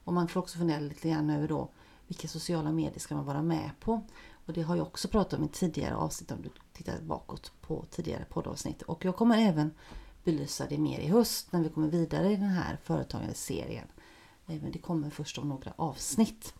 Och 0.04 0.14
man 0.14 0.28
får 0.28 0.40
också 0.40 0.58
fundera 0.58 0.80
lite 0.80 1.10
grann 1.10 1.30
över 1.30 1.48
då 1.48 1.70
vilka 2.08 2.28
sociala 2.28 2.72
medier 2.72 3.00
ska 3.00 3.16
man 3.16 3.26
vara 3.26 3.42
med 3.42 3.72
på? 3.80 4.02
Och 4.46 4.54
det 4.54 4.62
har 4.62 4.76
jag 4.76 4.88
också 4.88 5.08
pratat 5.08 5.40
om 5.40 5.46
i 5.46 5.48
tidigare 5.48 5.96
avsnitt 5.96 6.32
om 6.32 6.42
du 6.42 6.50
tittar 6.74 7.02
bakåt 7.02 7.52
på 7.62 7.86
tidigare 7.90 8.26
poddavsnitt. 8.30 8.82
Och 8.82 9.06
jag 9.06 9.16
kommer 9.16 9.38
även 9.38 9.72
belysa 10.28 10.66
det 10.70 10.78
mer 10.78 11.00
i 11.00 11.08
höst 11.08 11.52
när 11.52 11.64
vi 11.64 11.70
kommer 11.70 11.88
vidare 11.88 12.32
i 12.32 12.36
den 12.36 12.50
här 12.50 12.78
företagandeserien. 12.84 13.88
Eh, 14.48 14.62
men 14.62 14.72
det 14.72 14.80
kommer 14.80 15.10
först 15.10 15.38
om 15.38 15.50
några 15.50 15.74
avsnitt. 15.76 16.54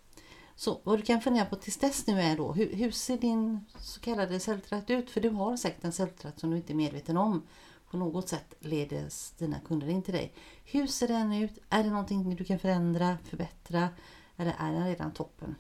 Så 0.56 0.80
vad 0.84 1.00
du 1.00 1.04
kan 1.04 1.22
fundera 1.22 1.46
på 1.46 1.56
tills 1.56 1.78
dess 1.78 2.08
nu 2.08 2.22
är 2.22 2.38
då, 2.38 2.54
hur, 2.54 2.76
hur 2.76 2.92
ser 2.92 3.18
din 3.18 3.66
så 3.80 4.00
kallade 4.00 4.40
säljtratt 4.40 4.90
ut? 4.90 5.10
För 5.10 5.22
du 5.22 5.30
har 5.30 5.58
säkert 5.58 5.84
en 5.84 5.92
säljtratt 5.92 6.40
som 6.40 6.52
du 6.52 6.58
inte 6.58 6.74
är 6.74 6.76
medveten 6.76 7.18
om. 7.18 7.44
På 7.92 7.98
något 7.98 8.30
sätt 8.30 8.54
leder 8.60 9.10
dina 9.38 9.60
kunder 9.60 9.90
in 9.90 10.02
till 10.02 10.14
dig. 10.14 10.34
Hur 10.66 10.88
ser 10.88 11.08
den 11.08 11.34
ut? 11.34 11.60
Är 11.70 11.84
det 11.84 11.90
någonting 11.90 12.36
du 12.36 12.44
kan 12.44 12.60
förändra, 12.60 13.18
förbättra? 13.24 13.90
Eller 14.38 14.56
är 14.60 14.72
den 14.72 14.88
redan 14.88 15.12
toppen? 15.12 15.56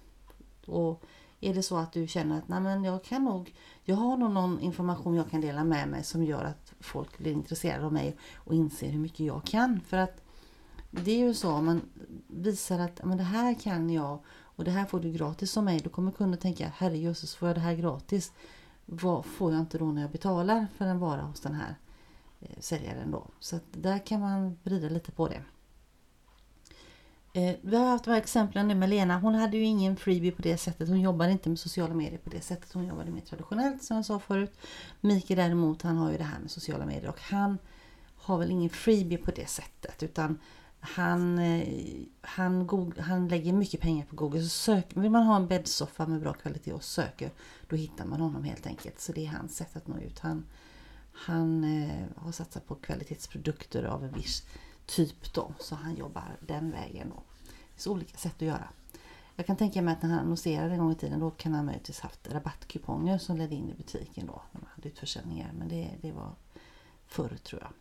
Och 0.65 1.03
är 1.39 1.53
det 1.53 1.63
så 1.63 1.77
att 1.77 1.93
du 1.93 2.07
känner 2.07 2.37
att 2.37 2.47
Nej, 2.47 2.61
men 2.61 2.83
jag 2.83 3.03
kan 3.03 3.23
nog, 3.23 3.55
jag 3.83 3.95
har 3.95 4.17
nog 4.17 4.31
någon 4.31 4.59
information 4.59 5.15
jag 5.15 5.29
kan 5.29 5.41
dela 5.41 5.63
med 5.63 5.87
mig 5.87 6.03
som 6.03 6.23
gör 6.23 6.43
att 6.43 6.66
folk 6.79 7.17
blir 7.17 7.31
intresserade 7.31 7.85
av 7.85 7.93
mig 7.93 8.17
och 8.35 8.53
inser 8.53 8.89
hur 8.89 8.99
mycket 8.99 9.19
jag 9.19 9.43
kan. 9.43 9.81
För 9.81 9.97
att 9.97 10.21
det 10.91 11.11
är 11.11 11.17
ju 11.17 11.33
så, 11.33 11.51
om 11.51 11.65
man 11.65 11.81
visar 12.27 12.79
att 12.79 13.05
men 13.05 13.17
det 13.17 13.23
här 13.23 13.53
kan 13.53 13.89
jag 13.89 14.19
och 14.27 14.63
det 14.63 14.71
här 14.71 14.85
får 14.85 14.99
du 14.99 15.11
gratis 15.11 15.57
av 15.57 15.63
mig. 15.63 15.79
Då 15.79 15.89
kommer 15.89 16.11
kunden 16.11 16.39
tänka, 16.39 16.71
herrejösses 16.75 17.35
får 17.35 17.49
jag 17.49 17.57
det 17.57 17.61
här 17.61 17.75
gratis? 17.75 18.33
Vad 18.85 19.25
får 19.25 19.51
jag 19.51 19.61
inte 19.61 19.77
då 19.77 19.85
när 19.85 20.01
jag 20.01 20.11
betalar 20.11 20.67
för 20.77 20.85
en 20.85 20.99
vara 20.99 21.21
hos 21.21 21.39
den 21.39 21.53
här 21.53 21.75
eh, 22.39 22.59
säljaren 22.59 23.11
då? 23.11 23.27
Så 23.39 23.55
att 23.55 23.63
där 23.71 24.05
kan 24.05 24.21
man 24.21 24.57
vrida 24.63 24.89
lite 24.89 25.11
på 25.11 25.27
det. 25.27 25.41
Eh, 27.37 27.55
vi 27.61 27.75
har 27.75 27.85
haft 27.85 28.05
de 28.05 28.11
här 28.11 28.17
exemplen 28.17 28.67
nu 28.67 28.75
med 28.75 28.89
Lena. 28.89 29.19
Hon 29.19 29.35
hade 29.35 29.57
ju 29.57 29.63
ingen 29.63 29.97
freebie 29.97 30.31
på 30.31 30.41
det 30.41 30.57
sättet. 30.57 30.89
Hon 30.89 31.01
jobbade 31.01 31.31
inte 31.31 31.49
med 31.49 31.59
sociala 31.59 31.93
medier 31.93 32.19
på 32.19 32.29
det 32.29 32.41
sättet. 32.41 32.73
Hon 32.73 32.87
jobbade 32.87 33.11
mer 33.11 33.21
traditionellt 33.21 33.83
som 33.83 33.95
jag 33.95 34.05
sa 34.05 34.19
förut. 34.19 34.59
Mikael 35.01 35.37
däremot, 35.37 35.81
han 35.81 35.97
har 35.97 36.11
ju 36.11 36.17
det 36.17 36.23
här 36.23 36.39
med 36.39 36.51
sociala 36.51 36.85
medier 36.85 37.09
och 37.09 37.21
han 37.21 37.57
har 38.15 38.37
väl 38.37 38.51
ingen 38.51 38.69
freebie 38.69 39.17
på 39.17 39.31
det 39.31 39.49
sättet 39.49 40.03
utan 40.03 40.39
han, 40.79 41.39
eh, 41.39 41.67
han, 42.21 42.67
Google, 42.67 43.01
han 43.01 43.27
lägger 43.27 43.53
mycket 43.53 43.81
pengar 43.81 44.05
på 44.05 44.15
Google. 44.15 44.41
Så 44.41 44.49
sök, 44.49 44.85
vill 44.97 45.11
man 45.11 45.23
ha 45.23 45.35
en 45.35 45.47
bäddsoffa 45.47 46.07
med 46.07 46.21
bra 46.21 46.33
kvalitet 46.33 46.73
och 46.73 46.83
söker, 46.83 47.31
då 47.69 47.75
hittar 47.75 48.05
man 48.05 48.21
honom 48.21 48.43
helt 48.43 48.67
enkelt. 48.67 48.99
Så 48.99 49.11
det 49.11 49.25
är 49.25 49.29
hans 49.29 49.55
sätt 49.55 49.75
att 49.75 49.87
nå 49.87 49.97
ut. 49.97 50.19
Han, 50.19 50.45
han 51.11 51.63
eh, 51.63 52.05
har 52.15 52.31
satsat 52.31 52.67
på 52.67 52.75
kvalitetsprodukter 52.75 53.83
av 53.83 54.03
en 54.03 54.13
viss 54.13 54.43
typ 54.87 55.33
då, 55.33 55.53
så 55.59 55.75
han 55.75 55.95
jobbar 55.95 56.37
den 56.39 56.71
vägen. 56.71 57.09
Då. 57.15 57.23
Det 57.77 57.83
finns 57.83 57.87
olika 57.95 58.17
sätt 58.17 58.35
att 58.35 58.41
göra. 58.41 58.67
Jag 59.35 59.45
kan 59.45 59.55
tänka 59.55 59.81
mig 59.81 59.93
att 59.93 60.01
när 60.01 60.09
han 60.09 60.19
annonserade 60.19 60.73
en 60.73 60.79
gång 60.79 60.91
i 60.91 60.95
tiden 60.95 61.19
då 61.19 61.31
kan 61.31 61.53
han 61.53 61.65
möjligtvis 61.65 61.99
haft 61.99 62.27
rabattkuponger 62.31 63.17
som 63.17 63.37
ledde 63.37 63.55
in 63.55 63.69
i 63.69 63.73
butiken 63.73 64.27
då. 64.27 64.41
När 64.51 64.61
man 64.61 64.69
hade 64.75 64.87
utförsäljningar. 64.87 65.51
Men 65.57 65.67
det, 65.67 65.89
det 66.01 66.11
var 66.11 66.31
förr 67.07 67.37
tror 67.43 67.61
jag. 67.61 67.71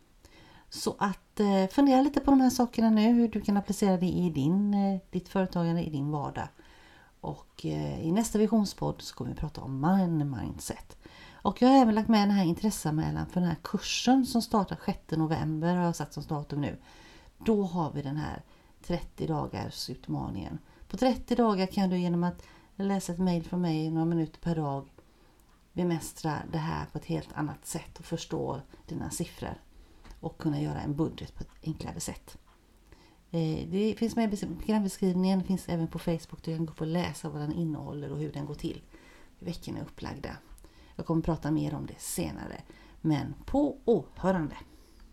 Så 0.69 0.95
att 0.99 1.39
eh, 1.39 1.67
fundera 1.71 2.01
lite 2.01 2.19
på 2.19 2.31
de 2.31 2.41
här 2.41 2.49
sakerna 2.49 2.89
nu, 2.89 3.13
hur 3.13 3.27
du 3.27 3.41
kan 3.41 3.57
applicera 3.57 3.97
det 3.97 4.05
i 4.05 4.29
din, 4.29 4.73
eh, 4.73 4.99
ditt 5.11 5.29
företagande, 5.29 5.83
i 5.83 5.89
din 5.89 6.11
vardag. 6.11 6.47
Och 7.21 7.65
eh, 7.65 8.05
i 8.05 8.11
nästa 8.11 8.39
visionspodd 8.39 9.01
så 9.01 9.15
kommer 9.15 9.31
vi 9.31 9.37
prata 9.37 9.61
om 9.61 9.81
mind 9.81 10.25
mindset. 10.25 10.97
Och 11.31 11.61
jag 11.61 11.69
har 11.69 11.81
även 11.81 11.95
lagt 11.95 12.09
med 12.09 12.21
den 12.21 12.31
här 12.31 12.45
intresseanmälan 12.45 13.25
för 13.27 13.39
den 13.39 13.49
här 13.49 13.57
kursen 13.61 14.25
som 14.25 14.41
startar 14.41 14.77
6 14.85 14.99
november 15.09 15.75
har 15.75 15.83
jag 15.83 15.95
satt 15.95 16.13
som 16.13 16.23
datum 16.23 16.61
nu. 16.61 16.77
Då 17.37 17.63
har 17.63 17.91
vi 17.91 18.01
den 18.01 18.17
här 18.17 18.43
30 18.87 19.27
dagars 19.27 19.89
utmaningen. 19.89 20.59
På 20.87 20.97
30 20.97 21.35
dagar 21.35 21.65
kan 21.65 21.89
du 21.89 21.97
genom 21.97 22.23
att 22.23 22.43
läsa 22.75 23.13
ett 23.13 23.19
mejl 23.19 23.43
från 23.43 23.61
mig 23.61 23.89
några 23.89 24.05
minuter 24.05 24.39
per 24.39 24.55
dag 24.55 24.85
bemästra 25.73 26.37
det 26.51 26.57
här 26.57 26.85
på 26.85 26.97
ett 26.97 27.05
helt 27.05 27.33
annat 27.33 27.65
sätt 27.65 27.99
och 27.99 28.05
förstå 28.05 28.61
dina 28.87 29.09
siffror 29.09 29.61
och 30.19 30.37
kunna 30.37 30.61
göra 30.61 30.81
en 30.81 30.95
budget 30.95 31.35
på 31.35 31.43
ett 31.43 31.49
enklare 31.63 31.99
sätt. 31.99 32.37
Eh, 33.31 33.67
det 33.69 33.95
finns 33.97 34.15
med 34.15 34.33
i 34.33 34.37
programbeskrivningen, 34.37 35.43
finns 35.43 35.69
även 35.69 35.87
på 35.87 35.99
Facebook. 35.99 36.43
Du 36.43 36.55
kan 36.55 36.65
gå 36.65 36.71
upp 36.71 36.81
och 36.81 36.87
läsa 36.87 37.29
vad 37.29 37.41
den 37.41 37.53
innehåller 37.53 38.11
och 38.11 38.19
hur 38.19 38.31
den 38.31 38.45
går 38.45 38.55
till. 38.55 38.81
Veckorna 39.39 39.79
är 39.79 39.83
upplagda. 39.83 40.37
Jag 40.95 41.05
kommer 41.05 41.21
prata 41.21 41.51
mer 41.51 41.73
om 41.73 41.85
det 41.85 41.99
senare. 41.99 42.61
Men 43.01 43.33
på 43.45 43.77
åhörande! 43.85 44.55